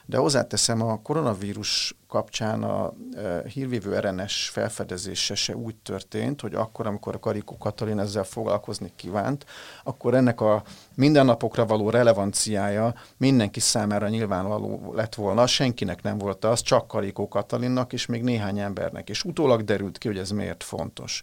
De 0.10 0.18
hozzáteszem, 0.18 0.82
a 0.82 1.02
koronavírus 1.02 1.96
kapcsán 2.08 2.64
a 2.64 2.94
e, 3.16 3.42
hírvívő 3.54 4.00
RNS 4.00 4.50
felfedezése 4.50 5.36
se 5.36 5.56
úgy 5.56 5.76
történt, 5.76 6.42
hogy 6.42 6.54
akkor, 6.54 6.88
amikor 6.88 7.16
a 7.16 7.20
Karikó 7.20 7.58
Katalin 7.58 8.00
ezzel 8.00 8.24
foglalkozni 8.24 8.92
kívánt, 8.96 9.46
akkor 9.84 10.14
ennek 10.14 10.42
a 10.42 10.64
mindennapokra 10.96 11.66
való 11.66 11.90
relevanciája 11.90 12.94
mindenki 13.18 13.60
számára 13.60 14.08
nyilvánvaló 14.08 14.94
lett 14.96 15.16
volna, 15.16 15.48
senkinek 15.48 16.02
nem 16.04 16.18
volt 16.18 16.46
az, 16.46 16.62
csak 16.62 16.88
Karikó 16.88 17.28
Katalinnak 17.28 17.94
és 17.94 18.06
még 18.06 18.24
néhány 18.24 18.60
embernek. 18.60 19.10
És 19.10 19.24
utólag 19.24 19.64
derült 19.64 19.98
ki, 19.98 20.08
hogy 20.08 20.18
ez 20.18 20.30
miért 20.30 20.64
fontos. 20.64 21.22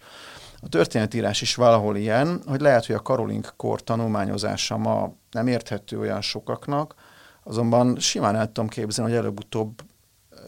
A 0.61 0.69
történetírás 0.69 1.43
is 1.43 1.55
valahol 1.55 1.97
ilyen, 1.97 2.43
hogy 2.47 2.61
lehet, 2.61 2.87
hogy 2.87 2.95
a 2.95 3.03
Karolink 3.03 3.53
kor 3.57 3.83
tanulmányozása 3.83 4.77
ma 4.77 5.13
nem 5.31 5.47
érthető 5.47 5.99
olyan 5.99 6.21
sokaknak, 6.21 6.95
azonban 7.45 7.99
simán 7.99 8.37
el 8.37 8.47
tudom 8.47 8.69
képzelni, 8.69 9.11
hogy 9.11 9.21
előbb-utóbb 9.21 9.83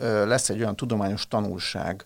lesz 0.00 0.48
egy 0.48 0.60
olyan 0.60 0.76
tudományos 0.76 1.28
tanulság, 1.28 2.04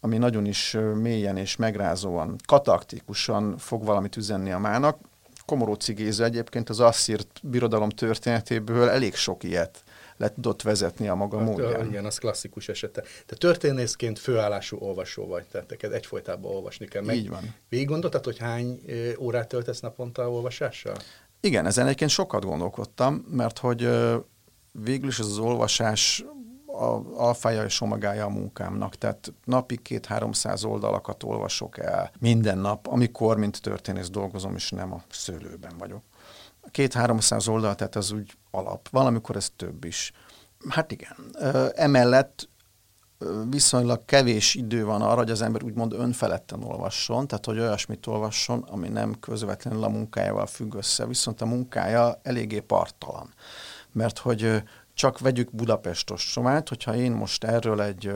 ami 0.00 0.18
nagyon 0.18 0.46
is 0.46 0.76
mélyen 0.94 1.36
és 1.36 1.56
megrázóan, 1.56 2.36
kataktikusan 2.46 3.58
fog 3.58 3.84
valamit 3.84 4.16
üzenni 4.16 4.52
a 4.52 4.58
mának. 4.58 4.98
Komoróci 5.46 5.92
Géza 5.92 6.24
egyébként 6.24 6.68
az 6.68 6.80
asszírt 6.80 7.40
birodalom 7.42 7.88
történetéből 7.88 8.88
elég 8.88 9.14
sok 9.14 9.44
ilyet 9.44 9.84
le 10.16 10.32
tudott 10.32 10.62
vezetni 10.62 11.08
a 11.08 11.14
maga 11.14 11.38
hát, 11.38 11.46
módján. 11.46 11.86
Igen, 11.86 12.04
az 12.04 12.18
klasszikus 12.18 12.68
esete. 12.68 13.02
Te 13.26 13.36
történészként 13.36 14.18
főállású 14.18 14.76
olvasó 14.80 15.26
vagy, 15.26 15.44
tehát 15.44 15.70
neked 15.70 15.92
egyfolytában 15.92 16.54
olvasni 16.54 16.86
kell. 16.86 17.02
Meg 17.02 17.16
Így 17.16 17.28
van. 17.28 17.54
Végig 17.68 17.86
gondoltad, 17.86 18.24
hogy 18.24 18.38
hány 18.38 18.80
órát 19.18 19.48
töltesz 19.48 19.80
naponta 19.80 20.22
a 20.22 20.30
olvasással? 20.30 20.96
Igen, 21.46 21.66
ezen 21.66 21.86
egyébként 21.86 22.10
sokat 22.10 22.44
gondolkodtam, 22.44 23.14
mert 23.14 23.58
hogy 23.58 23.88
végül 24.72 25.08
is 25.08 25.18
az 25.18 25.38
olvasás 25.38 26.24
a 26.66 27.16
alfája 27.16 27.64
és 27.64 27.80
omegája 27.80 28.24
a 28.24 28.28
munkámnak, 28.28 28.94
tehát 28.94 29.32
napi 29.44 29.76
két-háromszáz 29.76 30.64
oldalakat 30.64 31.22
olvasok 31.22 31.78
el 31.78 32.10
minden 32.18 32.58
nap, 32.58 32.86
amikor, 32.86 33.36
mint 33.36 33.62
történész 33.62 34.10
dolgozom, 34.10 34.54
és 34.54 34.70
nem 34.70 34.92
a 34.92 35.02
szőlőben 35.10 35.78
vagyok. 35.78 36.02
Két-háromszáz 36.70 37.48
oldal, 37.48 37.74
tehát 37.74 37.96
az 37.96 38.12
úgy 38.12 38.36
alap. 38.50 38.88
Valamikor 38.88 39.36
ez 39.36 39.50
több 39.56 39.84
is. 39.84 40.12
Hát 40.68 40.92
igen. 40.92 41.16
Emellett 41.74 42.48
viszonylag 43.50 44.04
kevés 44.04 44.54
idő 44.54 44.84
van 44.84 45.02
arra, 45.02 45.16
hogy 45.16 45.30
az 45.30 45.42
ember 45.42 45.62
úgymond 45.62 45.92
önfeledten 45.92 46.62
olvasson, 46.62 47.26
tehát 47.26 47.44
hogy 47.44 47.58
olyasmit 47.58 48.06
olvasson, 48.06 48.62
ami 48.70 48.88
nem 48.88 49.20
közvetlenül 49.20 49.84
a 49.84 49.88
munkájával 49.88 50.46
függ 50.46 50.74
össze, 50.74 51.06
viszont 51.06 51.40
a 51.40 51.46
munkája 51.46 52.20
eléggé 52.22 52.60
partalan. 52.60 53.34
Mert 53.92 54.18
hogy 54.18 54.62
csak 54.94 55.18
vegyük 55.18 55.50
Budapest 55.50 56.10
ostromát, 56.10 56.68
hogyha 56.68 56.94
én 56.94 57.12
most 57.12 57.44
erről 57.44 57.82
egy 57.82 58.12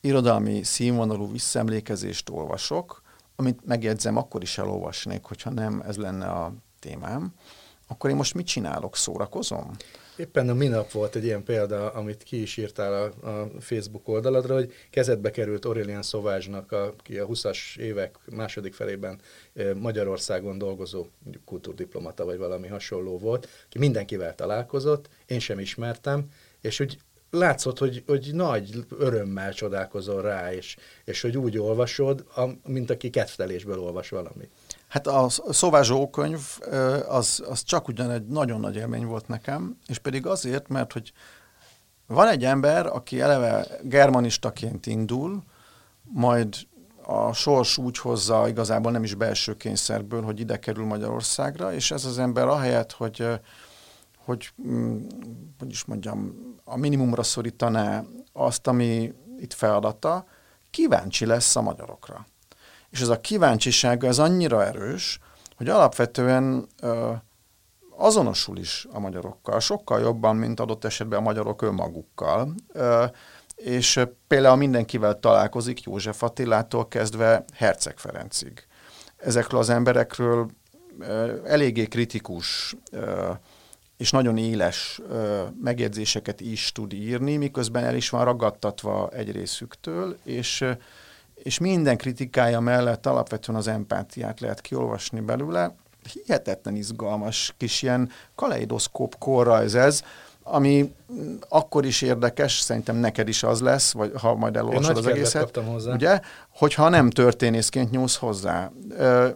irodalmi 0.00 0.62
színvonalú 0.62 1.32
visszaemlékezést 1.32 2.30
olvasok, 2.30 3.02
amit 3.36 3.66
megjegyzem, 3.66 4.16
akkor 4.16 4.42
is 4.42 4.58
elolvasnék, 4.58 5.24
hogyha 5.24 5.50
nem 5.50 5.82
ez 5.86 5.96
lenne 5.96 6.26
a 6.26 6.52
témám, 6.78 7.34
akkor 7.88 8.10
én 8.10 8.16
most 8.16 8.34
mit 8.34 8.46
csinálok? 8.46 8.96
Szórakozom? 8.96 9.70
Éppen 10.20 10.48
a 10.48 10.54
minap 10.54 10.90
volt 10.90 11.16
egy 11.16 11.24
ilyen 11.24 11.42
példa, 11.42 11.90
amit 11.92 12.22
ki 12.22 12.40
is 12.40 12.56
írtál 12.56 12.92
a, 12.92 13.28
a 13.28 13.50
Facebook 13.60 14.08
oldaladra, 14.08 14.54
hogy 14.54 14.72
kezedbe 14.90 15.30
került 15.30 15.64
Aurélien 15.64 16.02
Szovázsnak, 16.02 16.72
aki 16.72 17.18
a 17.18 17.26
20-as 17.26 17.76
évek 17.76 18.18
második 18.30 18.74
felében 18.74 19.20
Magyarországon 19.74 20.58
dolgozó 20.58 21.06
kultúrdiplomata 21.44 22.24
vagy 22.24 22.38
valami 22.38 22.68
hasonló 22.68 23.18
volt, 23.18 23.48
ki 23.68 23.78
mindenkivel 23.78 24.34
találkozott, 24.34 25.08
én 25.26 25.38
sem 25.38 25.58
ismertem, 25.58 26.28
és 26.60 26.80
úgy 26.80 26.98
látszott, 27.30 27.78
hogy, 27.78 28.02
hogy 28.06 28.30
nagy 28.32 28.84
örömmel 28.98 29.52
csodálkozol 29.52 30.22
rá, 30.22 30.52
és, 30.52 30.76
és 31.04 31.20
hogy 31.20 31.36
úgy 31.36 31.58
olvasod, 31.58 32.24
mint 32.66 32.90
aki 32.90 33.10
kettelésből 33.10 33.80
olvas 33.80 34.08
valamit. 34.08 34.50
Hát 34.90 35.06
a 35.06 35.28
Szovázsó 35.50 36.10
könyv 36.10 36.40
az, 37.08 37.42
az 37.48 37.62
csak 37.62 37.88
ugyan 37.88 38.10
egy 38.10 38.26
nagyon 38.26 38.60
nagy 38.60 38.76
élmény 38.76 39.06
volt 39.06 39.28
nekem, 39.28 39.78
és 39.86 39.98
pedig 39.98 40.26
azért, 40.26 40.68
mert 40.68 40.92
hogy 40.92 41.12
van 42.06 42.28
egy 42.28 42.44
ember, 42.44 42.86
aki 42.86 43.20
eleve 43.20 43.66
germanistaként 43.82 44.86
indul, 44.86 45.42
majd 46.02 46.56
a 47.02 47.32
sors 47.32 47.78
úgy 47.78 47.98
hozza 47.98 48.48
igazából 48.48 48.92
nem 48.92 49.02
is 49.02 49.14
belső 49.14 49.56
kényszerből, 49.56 50.22
hogy 50.22 50.40
ide 50.40 50.58
kerül 50.58 50.84
Magyarországra, 50.84 51.72
és 51.72 51.90
ez 51.90 52.04
az 52.04 52.18
ember 52.18 52.46
ahelyett, 52.46 52.92
hogy, 52.92 53.26
hogy, 54.24 54.50
mm, 54.68 55.02
hogy 55.58 55.70
is 55.70 55.84
mondjam, 55.84 56.34
a 56.64 56.76
minimumra 56.76 57.22
szorítaná 57.22 58.04
azt, 58.32 58.66
ami 58.66 59.14
itt 59.38 59.52
feladata, 59.52 60.26
kíváncsi 60.70 61.26
lesz 61.26 61.56
a 61.56 61.60
magyarokra. 61.62 62.26
És 62.90 63.00
ez 63.00 63.08
a 63.08 63.20
kíváncsisága 63.20 64.06
ez 64.06 64.18
annyira 64.18 64.64
erős, 64.64 65.18
hogy 65.56 65.68
alapvetően 65.68 66.66
ö, 66.80 67.12
azonosul 67.96 68.58
is 68.58 68.86
a 68.92 68.98
magyarokkal, 68.98 69.60
sokkal 69.60 70.00
jobban, 70.00 70.36
mint 70.36 70.60
adott 70.60 70.84
esetben 70.84 71.18
a 71.18 71.22
magyarok 71.22 71.62
önmagukkal. 71.62 72.54
Ö, 72.72 73.04
és 73.56 74.00
például 74.26 74.56
mindenkivel 74.56 75.20
találkozik, 75.20 75.82
József 75.82 76.22
Attilától 76.22 76.88
kezdve 76.88 77.44
Herceg 77.54 77.98
Ferencig. 77.98 78.66
Ezekről 79.16 79.60
az 79.60 79.68
emberekről 79.68 80.50
eléggé 81.44 81.84
kritikus 81.84 82.76
és 83.96 84.10
nagyon 84.10 84.36
éles 84.36 85.00
megjegyzéseket 85.62 86.40
is 86.40 86.72
tud 86.72 86.92
írni, 86.92 87.36
miközben 87.36 87.84
el 87.84 87.94
is 87.94 88.10
van 88.10 88.24
ragadtatva 88.24 89.08
egy 89.08 89.32
részüktől, 89.32 90.18
és, 90.24 90.64
és 91.42 91.58
minden 91.58 91.96
kritikája 91.96 92.60
mellett 92.60 93.06
alapvetően 93.06 93.58
az 93.58 93.68
empátiát 93.68 94.40
lehet 94.40 94.60
kiolvasni 94.60 95.20
belőle. 95.20 95.74
Hihetetlen 96.12 96.76
izgalmas 96.76 97.54
kis 97.56 97.82
ilyen 97.82 98.10
kaleidoszkóp 98.34 99.18
korrajz 99.18 99.74
ez, 99.74 100.02
ami 100.42 100.94
akkor 101.48 101.84
is 101.84 102.02
érdekes, 102.02 102.60
szerintem 102.60 102.96
neked 102.96 103.28
is 103.28 103.42
az 103.42 103.60
lesz, 103.60 103.92
vagy 103.92 104.12
ha 104.20 104.34
majd 104.34 104.56
elolvasod 104.56 104.96
az 104.96 105.06
egészet, 105.06 105.56
hozzá. 105.56 105.92
ugye, 105.92 106.20
hogyha 106.54 106.88
nem 106.88 107.10
történészként 107.10 107.90
nyúlsz 107.90 108.16
hozzá. 108.16 108.70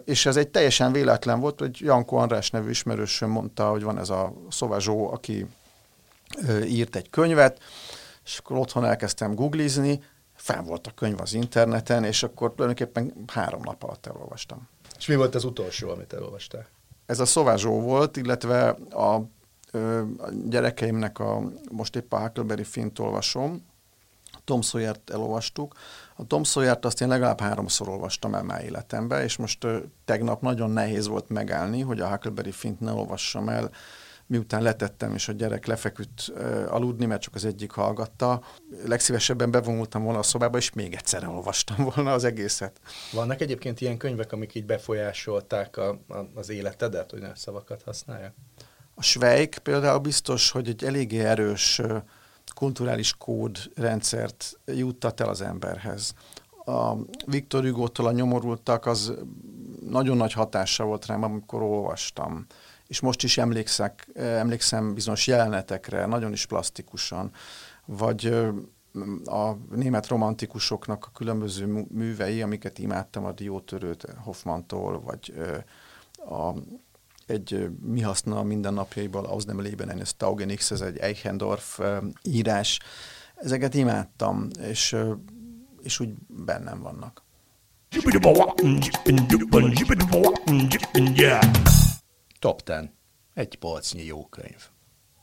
És 0.05 0.25
ez 0.25 0.35
egy 0.35 0.47
teljesen 0.47 0.91
véletlen 0.91 1.39
volt, 1.39 1.59
hogy 1.59 1.79
Janko 1.79 2.15
András 2.15 2.49
nevű 2.49 2.69
ismerősöm 2.69 3.29
mondta, 3.29 3.69
hogy 3.69 3.83
van 3.83 3.99
ez 3.99 4.09
a 4.09 4.33
Szovazsó, 4.49 5.11
aki 5.11 5.45
írt 6.65 6.95
egy 6.95 7.09
könyvet, 7.09 7.61
és 8.25 8.37
akkor 8.37 8.57
otthon 8.57 8.85
elkezdtem 8.85 9.35
googlizni, 9.35 10.03
fel 10.45 10.63
volt 10.63 10.87
a 10.87 10.91
könyv 10.91 11.21
az 11.21 11.33
interneten, 11.33 12.03
és 12.03 12.23
akkor 12.23 12.53
tulajdonképpen 12.53 13.13
három 13.27 13.61
nap 13.63 13.83
alatt 13.83 14.05
elolvastam. 14.05 14.67
És 14.97 15.07
mi 15.07 15.15
volt 15.15 15.35
az 15.35 15.43
utolsó, 15.43 15.89
amit 15.89 16.13
elolvastál? 16.13 16.67
Ez 17.05 17.19
a 17.19 17.25
Szovázsó 17.25 17.81
volt, 17.81 18.17
illetve 18.17 18.69
a 18.89 19.21
a 19.71 20.29
gyerekeimnek 20.47 21.19
a, 21.19 21.41
most 21.71 21.95
épp 21.95 22.13
a 22.13 22.19
Huckleberry 22.19 22.63
Fint 22.63 22.99
olvasom, 22.99 23.65
Tom 24.43 24.61
Sawyer-t 24.61 25.09
elolvastuk. 25.09 25.75
A 26.15 26.27
Tom 26.27 26.43
Sawyer-t 26.43 26.85
azt 26.85 27.01
én 27.01 27.07
legalább 27.07 27.39
háromszor 27.39 27.89
olvastam 27.89 28.35
el 28.35 28.43
már 28.43 28.63
életemben, 28.63 29.21
és 29.23 29.37
most 29.37 29.63
ö, 29.63 29.77
tegnap 30.05 30.41
nagyon 30.41 30.71
nehéz 30.71 31.07
volt 31.07 31.29
megállni, 31.29 31.81
hogy 31.81 31.99
a 31.99 32.09
Huckleberry 32.09 32.51
Fint 32.51 32.79
ne 32.79 32.91
olvassam 32.91 33.49
el, 33.49 33.71
miután 34.27 34.61
letettem, 34.61 35.13
és 35.13 35.27
a 35.27 35.31
gyerek 35.31 35.65
lefeküdt 35.65 36.31
aludni, 36.67 37.05
mert 37.05 37.21
csak 37.21 37.35
az 37.35 37.45
egyik 37.45 37.71
hallgatta. 37.71 38.43
Legszívesebben 38.85 39.51
bevonultam 39.51 40.03
volna 40.03 40.19
a 40.19 40.23
szobába, 40.23 40.57
és 40.57 40.73
még 40.73 40.93
egyszer 40.93 41.27
olvastam 41.27 41.89
volna 41.95 42.13
az 42.13 42.23
egészet. 42.23 42.79
Vannak 43.11 43.41
egyébként 43.41 43.81
ilyen 43.81 43.97
könyvek, 43.97 44.31
amik 44.31 44.55
így 44.55 44.65
befolyásolták 44.65 45.77
a, 45.77 45.89
a, 45.89 46.17
az 46.35 46.49
életedet, 46.49 47.11
hogy 47.11 47.21
ne 47.21 47.35
szavakat 47.35 47.81
használják? 47.83 48.33
A 48.95 49.03
Schweik 49.03 49.57
például 49.57 49.99
biztos, 49.99 50.51
hogy 50.51 50.67
egy 50.67 50.83
eléggé 50.83 51.19
erős 51.19 51.81
kulturális 52.55 53.13
kódrendszert 53.17 54.59
juttat 54.65 55.19
el 55.19 55.29
az 55.29 55.41
emberhez. 55.41 56.13
A 56.65 56.95
Viktor 57.25 57.63
Hugo-tól 57.63 58.07
a 58.07 58.11
nyomorultak 58.11 58.85
az 58.85 59.13
nagyon 59.89 60.17
nagy 60.17 60.33
hatása 60.33 60.83
volt 60.83 61.05
rám, 61.05 61.23
amikor 61.23 61.61
olvastam. 61.61 62.45
És 62.87 62.99
most 62.99 63.23
is 63.23 63.37
emlékszek, 63.37 64.07
emlékszem 64.15 64.93
bizonyos 64.93 65.27
jelenetekre, 65.27 66.05
nagyon 66.05 66.31
is 66.31 66.45
plastikusan. 66.45 67.31
Vagy 67.85 68.25
a 69.25 69.51
német 69.75 70.07
romantikusoknak 70.07 71.05
a 71.05 71.11
különböző 71.13 71.85
művei, 71.89 72.41
amiket 72.41 72.79
imádtam, 72.79 73.25
a 73.25 73.31
Diótörőt 73.31 74.05
Hoffmantól, 74.23 75.01
vagy 75.01 75.33
a 76.17 76.53
egy 77.25 77.69
mi 77.81 78.01
használ 78.01 78.43
mindennapjaiból, 78.43 79.25
az 79.25 79.45
nem 79.45 79.61
lében 79.61 79.99
ez 79.99 80.13
Taugenix, 80.13 80.71
ez 80.71 80.81
egy 80.81 80.97
Eichendorf 80.97 81.79
írás. 82.23 82.79
Ezeket 83.35 83.73
imádtam, 83.73 84.47
és, 84.61 84.95
és 85.81 85.99
úgy 85.99 86.09
bennem 86.27 86.81
vannak. 86.81 87.23
Top 92.45 92.61
10. 92.61 92.89
Egy 93.33 93.55
polcnyi 93.55 94.03
jó 94.03 94.25
könyv. 94.25 94.69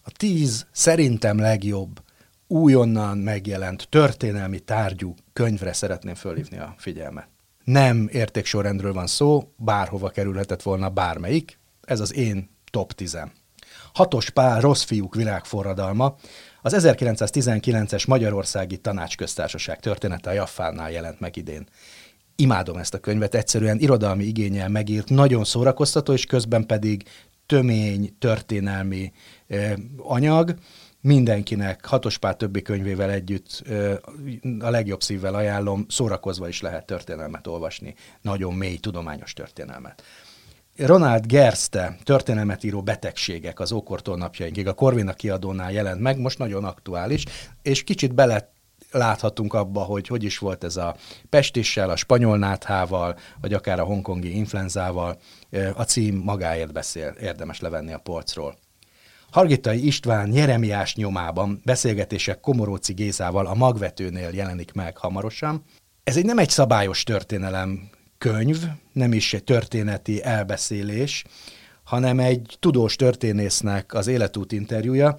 A 0.03 0.11
tíz 0.11 0.67
szerintem 0.73 1.39
legjobb 1.39 2.03
újonnan 2.47 3.19
megjelent 3.19 3.87
történelmi 3.89 4.59
tárgyú 4.59 5.15
könyvre 5.33 5.73
szeretném 5.73 6.15
fölhívni 6.15 6.59
a 6.59 6.75
figyelmet. 6.79 7.29
Nem 7.65 8.09
értéksorrendről 8.13 8.93
van 8.93 9.07
szó, 9.07 9.53
bárhova 9.57 10.09
kerülhetett 10.09 10.63
volna 10.63 10.89
bármelyik, 10.89 11.59
ez 11.81 12.01
az 12.01 12.15
én 12.15 12.51
top 12.71 12.93
10 12.93 13.19
Hatos 13.93 14.31
Pál 14.31 14.61
Rossz 14.61 14.83
fiúk 14.83 15.15
világforradalma, 15.15 16.17
az 16.63 16.75
1919-es 16.79 18.09
Magyarországi 18.09 18.77
Tanácsköztársaság 18.77 19.81
története 19.81 20.31
a 20.31 20.33
Jaffánnál 20.33 20.91
jelent 20.91 21.21
meg 21.21 21.37
idén. 21.37 21.67
Imádom 22.37 22.77
ezt 22.77 22.95
a 22.95 22.99
könyvet, 22.99 23.35
egyszerűen 23.35 23.79
irodalmi 23.79 24.25
igényel 24.25 24.68
megírt, 24.68 25.09
nagyon 25.09 25.45
szórakoztató, 25.45 26.12
és 26.12 26.27
közben 26.27 26.66
pedig 26.66 27.05
tömény, 27.47 28.16
történelmi 28.18 29.12
eh, 29.47 29.73
anyag. 29.97 30.55
Mindenkinek 31.01 31.87
Hatos 31.87 32.18
Pál 32.18 32.37
többi 32.37 32.62
könyvével 32.62 33.11
együtt 33.11 33.62
eh, 33.68 33.97
a 34.59 34.71
legjobb 34.71 35.03
szívvel 35.03 35.35
ajánlom, 35.35 35.87
szórakozva 35.88 36.49
is 36.49 36.61
lehet 36.61 36.87
történelmet 36.87 37.47
olvasni, 37.47 37.95
nagyon 38.21 38.55
mély 38.55 38.77
tudományos 38.77 39.33
történelmet. 39.33 40.03
Ronald 40.77 41.27
Gerste 41.27 41.97
történelmet 42.05 42.64
író 42.64 42.83
betegségek 42.83 43.61
az 43.61 43.73
ókortól 43.73 44.16
napjainkig 44.16 44.66
a 44.66 44.73
Corvina 44.73 45.12
kiadónál 45.12 45.73
jelent 45.73 46.01
meg, 46.01 46.18
most 46.18 46.38
nagyon 46.38 46.64
aktuális, 46.64 47.25
és 47.62 47.85
kicsit 47.85 48.14
bele 48.14 48.52
láthatunk 48.92 49.55
abba, 49.55 49.81
hogy 49.81 50.07
hogy 50.07 50.24
is 50.24 50.38
volt 50.38 50.64
ez 50.64 50.76
a 50.76 50.96
pestissel, 51.28 51.90
a 51.90 51.96
spanyol 51.96 52.38
náthával, 52.38 53.18
vagy 53.40 53.52
akár 53.52 53.81
a 53.81 53.85
hongkongi 53.85 54.37
influenzával. 54.37 55.18
A 55.74 55.83
cím 55.83 56.16
magáért 56.16 56.72
beszél, 56.72 57.14
érdemes 57.20 57.61
levenni 57.61 57.92
a 57.92 57.98
polcról. 57.98 58.57
Hargitai 59.31 59.87
István 59.87 60.33
Jeremiás 60.33 60.94
nyomában 60.94 61.61
beszélgetések 61.64 62.40
Komoróci 62.40 62.92
Gézával 62.92 63.46
a 63.46 63.55
magvetőnél 63.55 64.31
jelenik 64.33 64.72
meg 64.72 64.96
hamarosan. 64.96 65.64
Ez 66.05 66.16
egy 66.16 66.24
nem 66.24 66.38
egy 66.38 66.50
szabályos 66.50 67.02
történelem 67.02 67.90
könyv, 68.18 68.64
nem 68.92 69.12
is 69.12 69.35
egy 69.35 69.44
történeti 69.44 70.22
elbeszélés, 70.24 71.24
hanem 71.85 72.18
egy 72.18 72.57
tudós 72.61 72.96
történésznek 72.96 73.94
az 73.94 74.07
életút 74.07 74.52
interjúja, 74.52 75.16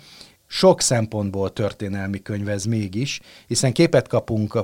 sok 0.54 0.82
szempontból 0.82 1.54
történelmi 1.54 2.22
könyv 2.22 2.50
ez 2.50 2.66
mégis, 2.66 3.20
hiszen 3.48 3.74
képet 3.74 4.08
kapunk 4.08 4.60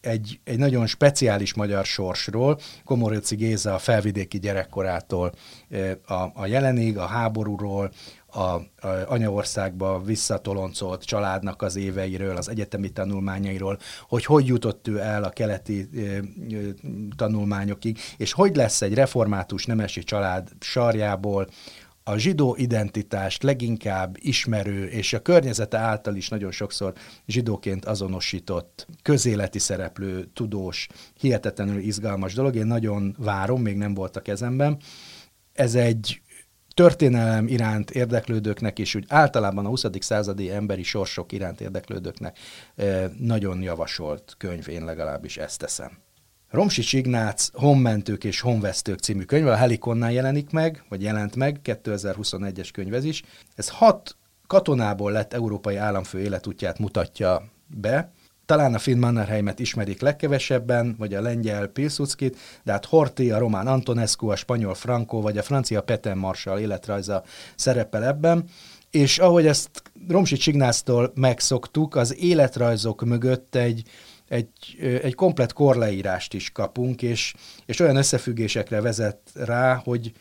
egy, 0.00 0.40
egy 0.44 0.58
nagyon 0.58 0.86
speciális 0.86 1.54
magyar 1.54 1.84
sorsról, 1.84 2.58
Komorőci 2.84 3.36
Géza 3.36 3.74
a 3.74 3.78
felvidéki 3.78 4.38
gyerekkorától 4.38 5.32
a, 6.06 6.14
a 6.34 6.46
jelenig, 6.46 6.98
a 6.98 7.06
háborúról, 7.06 7.90
a, 8.26 8.40
a 8.40 8.62
anyaországba 9.06 10.02
visszatoloncolt 10.02 11.04
családnak 11.04 11.62
az 11.62 11.76
éveiről, 11.76 12.36
az 12.36 12.48
egyetemi 12.48 12.88
tanulmányairól, 12.88 13.78
hogy 14.08 14.24
hogy 14.24 14.46
jutott 14.46 14.88
ő 14.88 15.00
el 15.00 15.24
a 15.24 15.30
keleti 15.30 15.88
e, 15.96 16.00
e, 16.00 16.22
tanulmányokig, 17.16 17.98
és 18.16 18.32
hogy 18.32 18.56
lesz 18.56 18.82
egy 18.82 18.94
református 18.94 19.66
nemesi 19.66 20.02
család 20.02 20.48
sarjából 20.60 21.48
a 22.08 22.16
zsidó 22.16 22.56
identitást 22.58 23.42
leginkább 23.42 24.16
ismerő, 24.18 24.86
és 24.86 25.12
a 25.12 25.22
környezete 25.22 25.78
által 25.78 26.16
is 26.16 26.28
nagyon 26.28 26.50
sokszor 26.50 26.92
zsidóként 27.26 27.84
azonosított 27.84 28.86
közéleti 29.02 29.58
szereplő, 29.58 30.28
tudós, 30.34 30.88
hihetetlenül 31.20 31.78
izgalmas 31.78 32.34
dolog. 32.34 32.56
Én 32.56 32.66
nagyon 32.66 33.16
várom, 33.18 33.62
még 33.62 33.76
nem 33.76 33.94
volt 33.94 34.16
a 34.16 34.20
kezemben. 34.20 34.78
Ez 35.52 35.74
egy 35.74 36.20
történelem 36.74 37.46
iránt 37.46 37.90
érdeklődőknek 37.90 38.78
és 38.78 38.94
úgy 38.94 39.04
általában 39.08 39.64
a 39.64 39.68
20. 39.68 39.84
századi 40.00 40.50
emberi 40.50 40.82
sorsok 40.82 41.32
iránt 41.32 41.60
érdeklődőknek 41.60 42.38
nagyon 43.18 43.62
javasolt 43.62 44.34
könyv, 44.38 44.68
én 44.68 44.84
legalábbis 44.84 45.36
ezt 45.36 45.58
teszem. 45.58 45.98
Romsics 46.56 46.92
Ignác 46.92 47.50
Honmentők 47.52 48.24
és 48.24 48.40
Honvesztők 48.40 48.98
című 48.98 49.22
könyve 49.22 49.52
a 49.52 49.56
Helikonnál 49.56 50.12
jelenik 50.12 50.50
meg, 50.50 50.84
vagy 50.88 51.02
jelent 51.02 51.36
meg, 51.36 51.60
2021-es 51.64 52.68
könyv 52.72 52.94
ez 52.94 53.04
is. 53.04 53.22
Ez 53.54 53.68
hat 53.68 54.16
katonából 54.46 55.12
lett 55.12 55.32
európai 55.32 55.76
államfő 55.76 56.20
életútját 56.20 56.78
mutatja 56.78 57.42
be, 57.66 58.12
talán 58.46 58.74
a 58.74 58.78
finn 58.78 58.98
Mannerheimet 58.98 59.58
ismerik 59.58 60.00
legkevesebben, 60.00 60.94
vagy 60.98 61.14
a 61.14 61.20
lengyel 61.20 61.66
Pilsudskit, 61.66 62.36
de 62.64 62.72
hát 62.72 62.84
Horthy, 62.84 63.30
a 63.30 63.38
román 63.38 63.66
Antonescu, 63.66 64.28
a 64.28 64.36
spanyol 64.36 64.74
Franco, 64.74 65.20
vagy 65.20 65.38
a 65.38 65.42
francia 65.42 65.82
Peten 65.82 66.18
Marshall 66.18 66.58
életrajza 66.58 67.22
szerepel 67.56 68.04
ebben. 68.04 68.44
És 68.90 69.18
ahogy 69.18 69.46
ezt 69.46 69.82
Romsi 70.08 70.36
Csignásztól 70.36 71.12
megszoktuk, 71.14 71.96
az 71.96 72.16
életrajzok 72.16 73.04
mögött 73.04 73.54
egy, 73.54 73.82
egy, 74.28 74.76
egy 75.02 75.14
komplet 75.14 75.52
korleírást 75.52 76.34
is 76.34 76.50
kapunk, 76.50 77.02
és, 77.02 77.34
és 77.66 77.80
olyan 77.80 77.96
összefüggésekre 77.96 78.80
vezet 78.80 79.18
rá, 79.34 79.74
hogy 79.74 80.12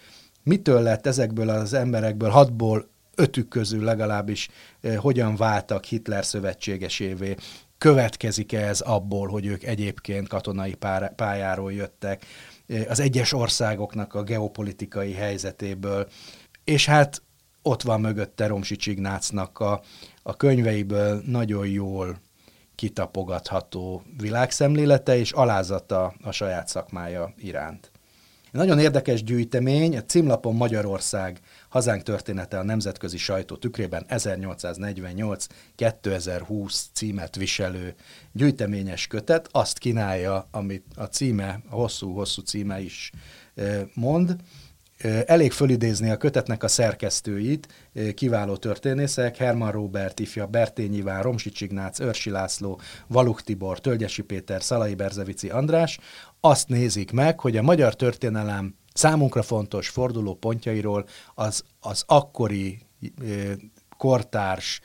mitől 0.43 0.81
lett 0.81 1.07
ezekből 1.07 1.49
az 1.49 1.73
emberekből, 1.73 2.29
hatból 2.29 2.89
ötük 3.15 3.47
közül 3.47 3.83
legalábbis 3.83 4.49
hogyan 4.97 5.35
váltak 5.35 5.83
Hitler 5.83 6.25
szövetségesévé, 6.25 7.35
következik-e 7.77 8.67
ez 8.67 8.81
abból, 8.81 9.27
hogy 9.27 9.45
ők 9.45 9.63
egyébként 9.63 10.27
katonai 10.27 10.77
pályáról 11.15 11.73
jöttek, 11.73 12.25
az 12.87 12.99
egyes 12.99 13.33
országoknak 13.33 14.13
a 14.13 14.23
geopolitikai 14.23 15.13
helyzetéből, 15.13 16.07
és 16.63 16.85
hát 16.85 17.21
ott 17.61 17.81
van 17.81 18.01
mögötte 18.01 18.47
Romsi 18.47 18.75
Csignácnak 18.75 19.59
a, 19.59 19.81
a 20.23 20.35
könyveiből 20.35 21.21
nagyon 21.25 21.67
jól 21.67 22.17
kitapogatható 22.75 24.03
világszemlélete 24.17 25.17
és 25.17 25.31
alázata 25.31 26.13
a 26.23 26.31
saját 26.31 26.67
szakmája 26.67 27.33
iránt. 27.37 27.91
Nagyon 28.55 28.79
érdekes 28.79 29.23
gyűjtemény, 29.23 29.97
a 29.97 30.03
címlapon 30.03 30.55
Magyarország 30.55 31.39
hazánk 31.69 32.03
története 32.03 32.59
a 32.59 32.63
nemzetközi 32.63 33.17
sajtó 33.17 33.55
tükrében 33.55 34.05
1848-2020 34.09 36.79
címet 36.93 37.35
viselő 37.35 37.95
gyűjteményes 38.31 39.07
kötet, 39.07 39.47
azt 39.51 39.77
kínálja, 39.77 40.47
amit 40.51 40.85
a 40.95 41.03
címe, 41.03 41.59
a 41.69 41.75
hosszú-hosszú 41.75 42.41
címe 42.41 42.81
is 42.81 43.11
mond, 43.93 44.35
Elég 45.25 45.51
fölidézni 45.51 46.09
a 46.09 46.17
kötetnek 46.17 46.63
a 46.63 46.67
szerkesztőit, 46.67 47.67
kiváló 48.13 48.55
történészek, 48.55 49.37
Herman 49.37 49.71
Robert, 49.71 50.19
ifja 50.19 50.45
Bertényi 50.45 50.97
Iván, 50.97 51.21
Romsics 51.21 51.61
Ignác, 51.61 51.99
Örsi 51.99 52.29
László, 52.29 52.79
Valuk 53.07 53.41
Tibor, 53.41 53.79
Tölgyesi 53.79 54.21
Péter, 54.21 54.63
Szalai 54.63 54.95
Berzevici 54.95 55.49
András, 55.49 55.99
azt 56.39 56.67
nézik 56.67 57.11
meg, 57.11 57.39
hogy 57.39 57.57
a 57.57 57.61
magyar 57.61 57.95
történelem 57.95 58.75
számunkra 58.93 59.41
fontos 59.41 59.89
forduló 59.89 60.33
pontjairól 60.33 61.05
az, 61.33 61.63
az 61.79 62.03
akkori 62.07 62.81
kortárs 63.97 64.81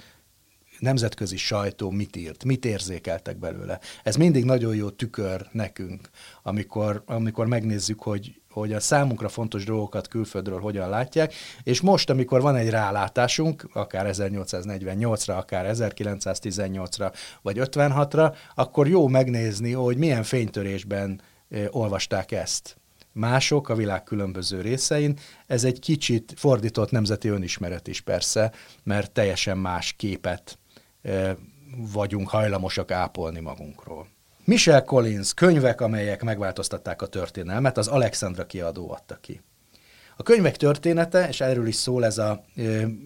nemzetközi 0.81 1.37
sajtó 1.37 1.91
mit 1.91 2.17
írt, 2.17 2.45
mit 2.45 2.65
érzékeltek 2.65 3.39
belőle. 3.39 3.81
Ez 4.03 4.17
mindig 4.17 4.45
nagyon 4.45 4.75
jó 4.75 4.91
tükör 4.91 5.47
nekünk, 5.53 6.11
amikor, 6.43 7.03
amikor 7.07 7.47
megnézzük, 7.47 8.03
hogy, 8.03 8.41
hogy 8.51 8.73
a 8.73 8.81
számunkra 8.81 9.29
fontos 9.29 9.65
dolgokat 9.65 10.09
külföldről 10.09 10.61
hogyan 10.61 10.89
látják, 10.89 11.35
és 11.63 11.81
most, 11.81 12.11
amikor 12.11 12.41
van 12.41 12.57
egy 12.57 12.71
rálátásunk, 12.71 13.69
akár 13.73 14.07
1848-ra, 14.13 15.37
akár 15.37 15.71
1918-ra, 15.75 17.13
vagy 17.43 17.57
56-ra, 17.61 18.37
akkor 18.55 18.89
jó 18.89 19.09
megnézni, 19.09 19.73
hogy 19.73 19.97
milyen 19.97 20.23
fénytörésben 20.23 21.21
olvasták 21.71 22.33
ezt 22.33 22.81
mások 23.13 23.69
a 23.69 23.75
világ 23.75 24.03
különböző 24.03 24.61
részein. 24.61 25.19
Ez 25.47 25.65
egy 25.65 25.79
kicsit 25.79 26.33
fordított 26.37 26.91
nemzeti 26.91 27.29
önismeret 27.29 27.89
is 27.89 28.01
persze, 28.01 28.53
mert 28.83 29.13
teljesen 29.13 29.59
más 29.59 29.93
képet 29.93 30.60
vagyunk 31.93 32.29
hajlamosak 32.29 32.91
ápolni 32.91 33.41
magunkról. 33.41 34.09
Michel 34.45 34.85
Collins 34.85 35.35
könyvek, 35.35 35.81
amelyek 35.81 36.23
megváltoztatták 36.23 37.03
a 37.03 37.07
történelmet, 37.07 37.79
az 37.79 37.89
Alexandra 37.89 38.47
kiadó 38.47 38.91
adta 38.93 39.17
ki. 39.21 39.41
A 40.21 40.23
könyvek 40.23 40.57
története, 40.57 41.29
és 41.29 41.41
erről 41.41 41.67
is 41.67 41.75
szól 41.75 42.05
ez 42.05 42.19
a, 42.19 42.45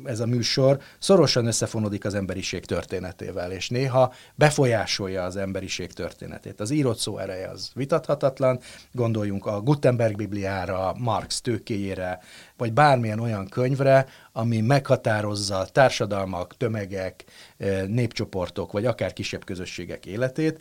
ez 0.05 0.21
a 0.21 0.27
műsor, 0.27 0.79
szorosan 0.99 1.47
összefonódik 1.47 2.05
az 2.05 2.15
emberiség 2.15 2.65
történetével, 2.65 3.53
és 3.53 3.69
néha 3.69 4.13
befolyásolja 4.35 5.23
az 5.23 5.37
emberiség 5.37 5.93
történetét. 5.93 6.61
Az 6.61 6.71
írott 6.71 6.99
szó 6.99 7.19
ereje 7.19 7.49
az 7.49 7.71
vitathatatlan, 7.75 8.61
gondoljunk 8.93 9.47
a 9.47 9.61
Gutenberg 9.61 10.17
Bibliára, 10.17 10.95
Marx 10.99 11.41
tőkéjére, 11.41 12.21
vagy 12.57 12.73
bármilyen 12.73 13.21
olyan 13.21 13.49
könyvre, 13.49 14.07
ami 14.33 14.61
meghatározza 14.61 15.67
társadalmak, 15.73 16.57
tömegek, 16.57 17.25
népcsoportok, 17.87 18.73
vagy 18.73 18.87
akár 18.87 19.13
kisebb 19.13 19.45
közösségek 19.45 20.07
életét, 20.07 20.61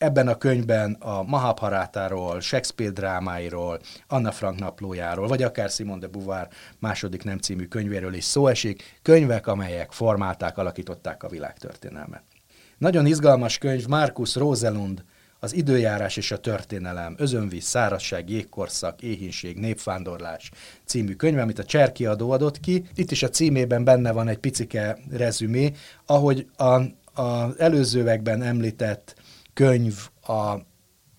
Ebben 0.00 0.28
a 0.28 0.34
könyvben 0.34 0.92
a 0.92 1.22
Mahabharátáról, 1.22 2.40
Shakespeare 2.40 2.92
drámáiról, 2.92 3.80
Anna 4.06 4.32
Frank 4.32 4.58
naplójáról, 4.58 5.28
vagy 5.28 5.42
akár 5.42 5.70
Simon 5.70 5.98
de 5.98 6.06
Beauvoir 6.06 6.48
második 6.78 7.24
nem 7.24 7.38
című 7.38 7.66
könyvéről 7.66 8.14
is 8.14 8.24
szó 8.24 8.46
esik, 8.46 8.98
könyvek, 9.02 9.46
amelyek 9.46 9.92
formálták, 9.92 10.58
alakították 10.58 11.22
a 11.22 11.28
világtörténelmet. 11.28 12.22
Nagyon 12.78 13.06
izgalmas 13.06 13.58
könyv 13.58 13.86
Markus 13.86 14.34
Roselund, 14.34 15.04
az 15.40 15.54
időjárás 15.54 16.16
és 16.16 16.30
a 16.30 16.38
történelem, 16.38 17.14
özönvíz, 17.18 17.64
szárazság, 17.64 18.30
jégkorszak, 18.30 19.02
éhínség, 19.02 19.58
népvándorlás 19.58 20.50
című 20.84 21.14
könyv, 21.14 21.38
amit 21.38 21.58
a 21.58 21.64
Cserki 21.64 22.06
adó 22.06 22.30
adott 22.30 22.60
ki. 22.60 22.84
Itt 22.94 23.10
is 23.10 23.22
a 23.22 23.28
címében 23.28 23.84
benne 23.84 24.12
van 24.12 24.28
egy 24.28 24.38
picike 24.38 24.98
rezümé, 25.10 25.72
ahogy 26.06 26.46
a, 26.56 26.80
az 27.22 27.58
előzőekben 27.58 28.42
említett 28.42 29.19
könyv 29.54 29.94
a 30.22 30.54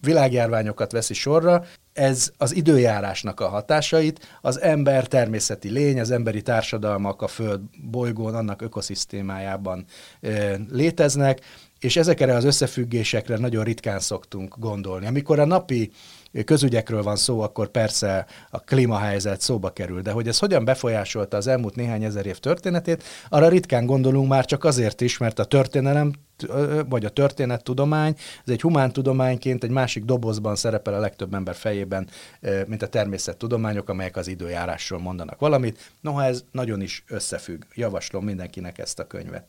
világjárványokat 0.02 0.92
veszi 0.92 1.14
sorra, 1.14 1.64
ez 1.94 2.32
az 2.38 2.56
időjárásnak 2.56 3.40
a 3.40 3.48
hatásait, 3.48 4.38
az 4.42 4.62
ember 4.62 5.08
természeti 5.08 5.70
lény, 5.70 6.00
az 6.00 6.12
emberi 6.12 6.42
társadalmak 6.42 7.22
a 7.22 7.28
Föld 7.28 7.62
bolygón, 7.92 8.36
annak 8.36 8.62
ökoszisztémájában 8.62 9.86
e, 10.22 10.58
léteznek, 10.70 11.40
és 11.80 11.96
ezekre 11.98 12.36
az 12.36 12.44
összefüggésekre 12.44 13.38
nagyon 13.38 13.64
ritkán 13.64 14.00
szoktunk 14.00 14.56
gondolni. 14.58 15.06
Amikor 15.06 15.40
a 15.40 15.46
napi 15.46 15.92
közügyekről 16.46 17.04
van 17.04 17.16
szó, 17.16 17.42
akkor 17.42 17.68
persze 17.68 18.26
a 18.50 18.60
klímahelyzet 18.60 19.42
szóba 19.42 19.70
kerül, 19.70 20.02
de 20.02 20.12
hogy 20.12 20.28
ez 20.28 20.40
hogyan 20.40 20.66
befolyásolta 20.66 21.38
az 21.38 21.48
elmúlt 21.48 21.76
néhány 21.76 22.04
ezer 22.04 22.26
év 22.26 22.38
történetét, 22.38 23.04
arra 23.30 23.48
ritkán 23.48 23.86
gondolunk 23.86 24.28
már 24.28 24.46
csak 24.46 24.64
azért 24.64 25.02
is, 25.02 25.18
mert 25.18 25.40
a 25.40 25.46
történelem 25.46 26.14
vagy 26.90 27.06
a 27.06 27.10
történettudomány, 27.10 28.16
ez 28.46 28.52
egy 28.52 28.62
humántudományként 28.62 29.64
egy 29.64 29.70
másik 29.70 30.04
dobozban 30.04 30.56
szerepel 30.56 30.94
a 30.94 31.00
legtöbb 31.00 31.34
ember 31.34 31.56
fejében, 31.56 32.08
mint 32.68 32.82
a 32.82 32.88
természettudományok, 32.88 33.90
amelyek 33.90 34.18
az 34.18 34.28
időjárásról 34.28 35.00
mondanak 35.00 35.40
valamit. 35.40 35.92
Noha 36.02 36.24
ez 36.24 36.44
nagyon 36.52 36.82
is 36.82 37.04
összefügg. 37.08 37.64
Javaslom 37.74 38.26
mindenkinek 38.26 38.78
ezt 38.78 39.00
a 39.00 39.08
könyvet. 39.08 39.46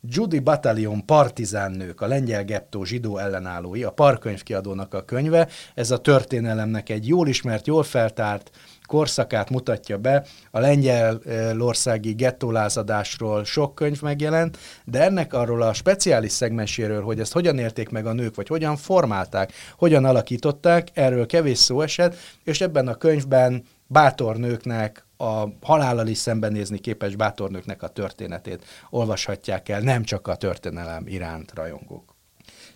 Judy 0.00 0.38
Battalion 0.38 1.04
partizánnők, 1.04 2.00
a 2.00 2.06
lengyel 2.06 2.44
gettó 2.44 2.84
zsidó 2.84 3.18
ellenállói, 3.18 3.82
a 3.82 3.90
Parkönyv 3.90 4.42
kiadónak 4.42 4.94
a 4.94 5.04
könyve. 5.04 5.48
Ez 5.74 5.90
a 5.90 5.98
történelemnek 5.98 6.88
egy 6.88 7.08
jól 7.08 7.28
ismert, 7.28 7.66
jól 7.66 7.82
feltárt 7.82 8.50
korszakát 8.86 9.50
mutatja 9.50 9.98
be. 9.98 10.26
A 10.50 10.58
lengyel 10.58 11.20
országi 11.58 12.12
gettólázadásról 12.12 13.44
sok 13.44 13.74
könyv 13.74 14.02
megjelent, 14.02 14.58
de 14.84 15.02
ennek 15.02 15.32
arról 15.32 15.62
a 15.62 15.72
speciális 15.72 16.32
szegmenséről, 16.32 17.02
hogy 17.02 17.20
ezt 17.20 17.32
hogyan 17.32 17.58
érték 17.58 17.88
meg 17.88 18.06
a 18.06 18.12
nők, 18.12 18.34
vagy 18.34 18.48
hogyan 18.48 18.76
formálták, 18.76 19.52
hogyan 19.76 20.04
alakították, 20.04 20.88
erről 20.94 21.26
kevés 21.26 21.58
szó 21.58 21.80
esett, 21.80 22.16
és 22.44 22.60
ebben 22.60 22.88
a 22.88 22.94
könyvben 22.94 23.64
bátor 23.86 24.36
nőknek, 24.36 25.07
a 25.18 25.48
halállal 25.60 26.06
is 26.06 26.18
szembenézni 26.18 26.78
képes 26.78 27.16
bátornőknek 27.16 27.82
a 27.82 27.88
történetét 27.88 28.64
olvashatják 28.90 29.68
el, 29.68 29.80
nem 29.80 30.02
csak 30.02 30.26
a 30.26 30.36
történelem 30.36 31.06
iránt 31.06 31.52
rajongók. 31.54 32.14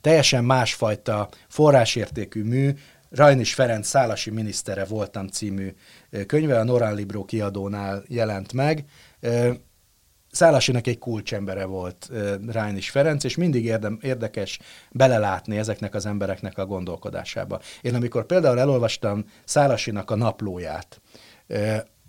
Teljesen 0.00 0.44
másfajta 0.44 1.28
forrásértékű 1.48 2.42
mű, 2.42 2.70
Rajnis 3.10 3.54
Ferenc 3.54 3.86
Szálasi 3.86 4.30
minisztere 4.30 4.84
voltam 4.84 5.26
című 5.26 5.74
könyve, 6.26 6.58
a 6.58 6.64
Norán 6.64 6.94
Libro 6.94 7.24
kiadónál 7.24 8.02
jelent 8.08 8.52
meg. 8.52 8.84
Szálasinak 10.30 10.86
egy 10.86 10.98
kulcsembere 10.98 11.64
volt 11.64 12.10
Rajnis 12.46 12.90
Ferenc, 12.90 13.24
és 13.24 13.36
mindig 13.36 13.64
érdekes 14.00 14.58
belelátni 14.90 15.58
ezeknek 15.58 15.94
az 15.94 16.06
embereknek 16.06 16.58
a 16.58 16.66
gondolkodásába. 16.66 17.60
Én 17.80 17.94
amikor 17.94 18.26
például 18.26 18.58
elolvastam 18.58 19.24
Szálasinak 19.44 20.10
a 20.10 20.16
naplóját, 20.16 21.00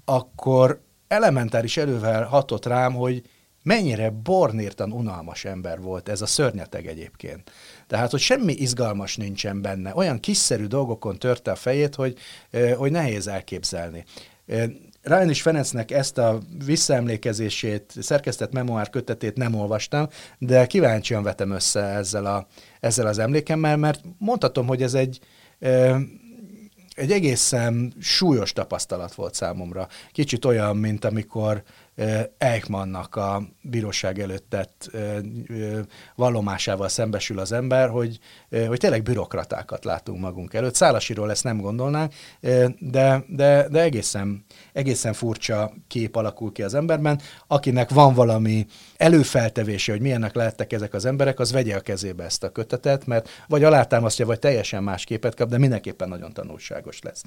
akkor 0.05 0.81
elementáris 1.07 1.77
elővel 1.77 2.23
hatott 2.23 2.65
rám, 2.65 2.93
hogy 2.93 3.23
mennyire 3.63 4.09
bornírtan 4.09 4.91
unalmas 4.91 5.45
ember 5.45 5.81
volt 5.81 6.09
ez 6.09 6.21
a 6.21 6.25
szörnyeteg 6.25 6.87
egyébként. 6.87 7.51
Tehát, 7.87 8.11
hogy 8.11 8.19
semmi 8.19 8.53
izgalmas 8.53 9.17
nincsen 9.17 9.61
benne. 9.61 9.95
Olyan 9.95 10.19
kiszerű 10.19 10.65
dolgokon 10.65 11.19
törte 11.19 11.51
a 11.51 11.55
fejét, 11.55 11.95
hogy, 11.95 12.17
hogy 12.75 12.91
nehéz 12.91 13.27
elképzelni. 13.27 14.05
Rajnis 15.01 15.41
Ferencnek 15.41 15.91
ezt 15.91 16.17
a 16.17 16.39
visszaemlékezését, 16.65 17.93
szerkesztett 17.99 18.51
memoár 18.51 18.89
kötetét 18.89 19.37
nem 19.37 19.55
olvastam, 19.55 20.07
de 20.37 20.65
kíváncsian 20.65 21.23
vetem 21.23 21.51
össze 21.51 21.81
ezzel, 21.81 22.25
a, 22.25 22.47
ezzel 22.79 23.07
az 23.07 23.19
emlékemmel, 23.19 23.77
mert 23.77 24.01
mondhatom, 24.17 24.67
hogy 24.67 24.81
ez 24.81 24.93
egy, 24.93 25.19
egy 26.95 27.11
egészen 27.11 27.93
súlyos 27.99 28.53
tapasztalat 28.53 29.13
volt 29.13 29.33
számomra. 29.33 29.87
Kicsit 30.11 30.45
olyan, 30.45 30.77
mint 30.77 31.05
amikor 31.05 31.63
Eichmannnak 32.37 33.15
a 33.15 33.43
bíróság 33.61 34.19
előtt 34.19 34.49
tett 34.49 34.89
vallomásával 36.15 36.87
szembesül 36.87 37.39
az 37.39 37.51
ember, 37.51 37.89
hogy, 37.89 38.19
hogy 38.67 38.79
tényleg 38.79 39.03
bürokratákat 39.03 39.85
látunk 39.85 40.19
magunk 40.19 40.53
előtt. 40.53 40.75
Szálasiról 40.75 41.31
ezt 41.31 41.43
nem 41.43 41.61
gondolnánk, 41.61 42.13
de, 42.79 43.23
de, 43.27 43.67
de 43.69 43.81
egészen, 43.81 44.45
egészen 44.73 45.13
furcsa 45.13 45.73
kép 45.87 46.15
alakul 46.15 46.51
ki 46.51 46.63
az 46.63 46.73
emberben. 46.73 47.19
Akinek 47.47 47.89
van 47.89 48.13
valami 48.13 48.65
előfeltevése, 48.97 49.91
hogy 49.91 50.01
milyennek 50.01 50.35
lehettek 50.35 50.73
ezek 50.73 50.93
az 50.93 51.05
emberek, 51.05 51.39
az 51.39 51.51
vegye 51.51 51.75
a 51.75 51.81
kezébe 51.81 52.23
ezt 52.23 52.43
a 52.43 52.51
kötetet, 52.51 53.05
mert 53.05 53.29
vagy 53.47 53.63
alátámasztja, 53.63 54.25
vagy 54.25 54.39
teljesen 54.39 54.83
más 54.83 55.03
képet 55.03 55.35
kap, 55.35 55.49
de 55.49 55.57
mindenképpen 55.57 56.09
nagyon 56.09 56.33
tanulságos 56.33 57.01
lesz. 57.01 57.23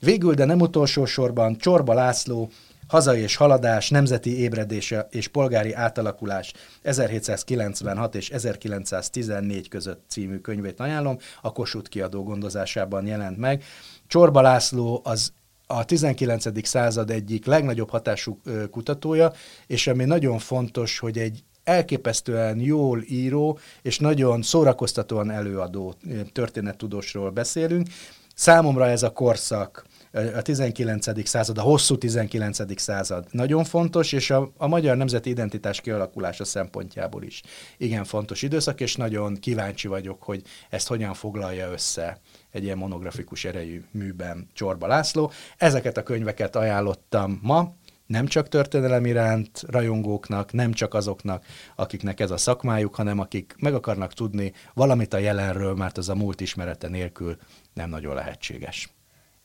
Végül, 0.00 0.34
de 0.34 0.44
nem 0.44 0.60
utolsó 0.60 1.04
sorban, 1.04 1.56
Csorba 1.56 1.94
László 1.94 2.50
Hazai 2.90 3.20
és 3.20 3.36
haladás, 3.36 3.90
nemzeti 3.90 4.38
ébredése 4.38 5.06
és 5.10 5.28
polgári 5.28 5.72
átalakulás 5.72 6.52
1796 6.82 8.14
és 8.14 8.30
1914 8.30 9.68
között 9.68 10.04
című 10.08 10.38
könyvét 10.38 10.80
ajánlom, 10.80 11.18
a 11.42 11.52
Kossuth 11.52 11.90
kiadó 11.90 12.22
gondozásában 12.22 13.06
jelent 13.06 13.38
meg. 13.38 13.64
Csorba 14.06 14.40
László 14.40 15.00
az 15.04 15.32
a 15.66 15.84
19. 15.84 16.66
század 16.66 17.10
egyik 17.10 17.46
legnagyobb 17.46 17.90
hatású 17.90 18.40
kutatója, 18.70 19.32
és 19.66 19.86
ami 19.86 20.04
nagyon 20.04 20.38
fontos, 20.38 20.98
hogy 20.98 21.18
egy 21.18 21.44
elképesztően 21.64 22.60
jól 22.60 23.02
író 23.08 23.58
és 23.82 23.98
nagyon 23.98 24.42
szórakoztatóan 24.42 25.30
előadó 25.30 25.94
történettudósról 26.32 27.30
beszélünk. 27.30 27.86
Számomra 28.34 28.86
ez 28.86 29.02
a 29.02 29.12
korszak 29.12 29.84
a 30.12 30.42
19. 30.42 31.28
század, 31.28 31.58
a 31.58 31.62
hosszú 31.62 31.98
19. 31.98 32.80
század 32.80 33.26
nagyon 33.30 33.64
fontos, 33.64 34.12
és 34.12 34.30
a, 34.30 34.50
a 34.56 34.66
magyar 34.66 34.96
nemzeti 34.96 35.30
identitás 35.30 35.80
kialakulása 35.80 36.44
szempontjából 36.44 37.22
is 37.22 37.42
igen 37.76 38.04
fontos 38.04 38.42
időszak, 38.42 38.80
és 38.80 38.96
nagyon 38.96 39.34
kíváncsi 39.34 39.88
vagyok, 39.88 40.22
hogy 40.22 40.42
ezt 40.70 40.88
hogyan 40.88 41.14
foglalja 41.14 41.70
össze 41.70 42.20
egy 42.50 42.62
ilyen 42.62 42.78
monografikus 42.78 43.44
erejű 43.44 43.84
műben 43.90 44.48
Csorba 44.52 44.86
László. 44.86 45.32
Ezeket 45.56 45.96
a 45.96 46.02
könyveket 46.02 46.56
ajánlottam 46.56 47.38
ma, 47.42 47.72
nem 48.06 48.26
csak 48.26 48.48
történelem 48.48 49.06
iránt 49.06 49.62
rajongóknak, 49.68 50.52
nem 50.52 50.72
csak 50.72 50.94
azoknak, 50.94 51.44
akiknek 51.76 52.20
ez 52.20 52.30
a 52.30 52.36
szakmájuk, 52.36 52.94
hanem 52.94 53.18
akik 53.18 53.54
meg 53.58 53.74
akarnak 53.74 54.14
tudni 54.14 54.52
valamit 54.74 55.14
a 55.14 55.18
jelenről, 55.18 55.74
mert 55.74 55.98
az 55.98 56.08
a 56.08 56.14
múlt 56.14 56.40
ismerete 56.40 56.88
nélkül 56.88 57.36
nem 57.72 57.90
nagyon 57.90 58.14
lehetséges. 58.14 58.99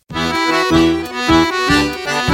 Thank 0.09 0.71
you. 0.71 2.24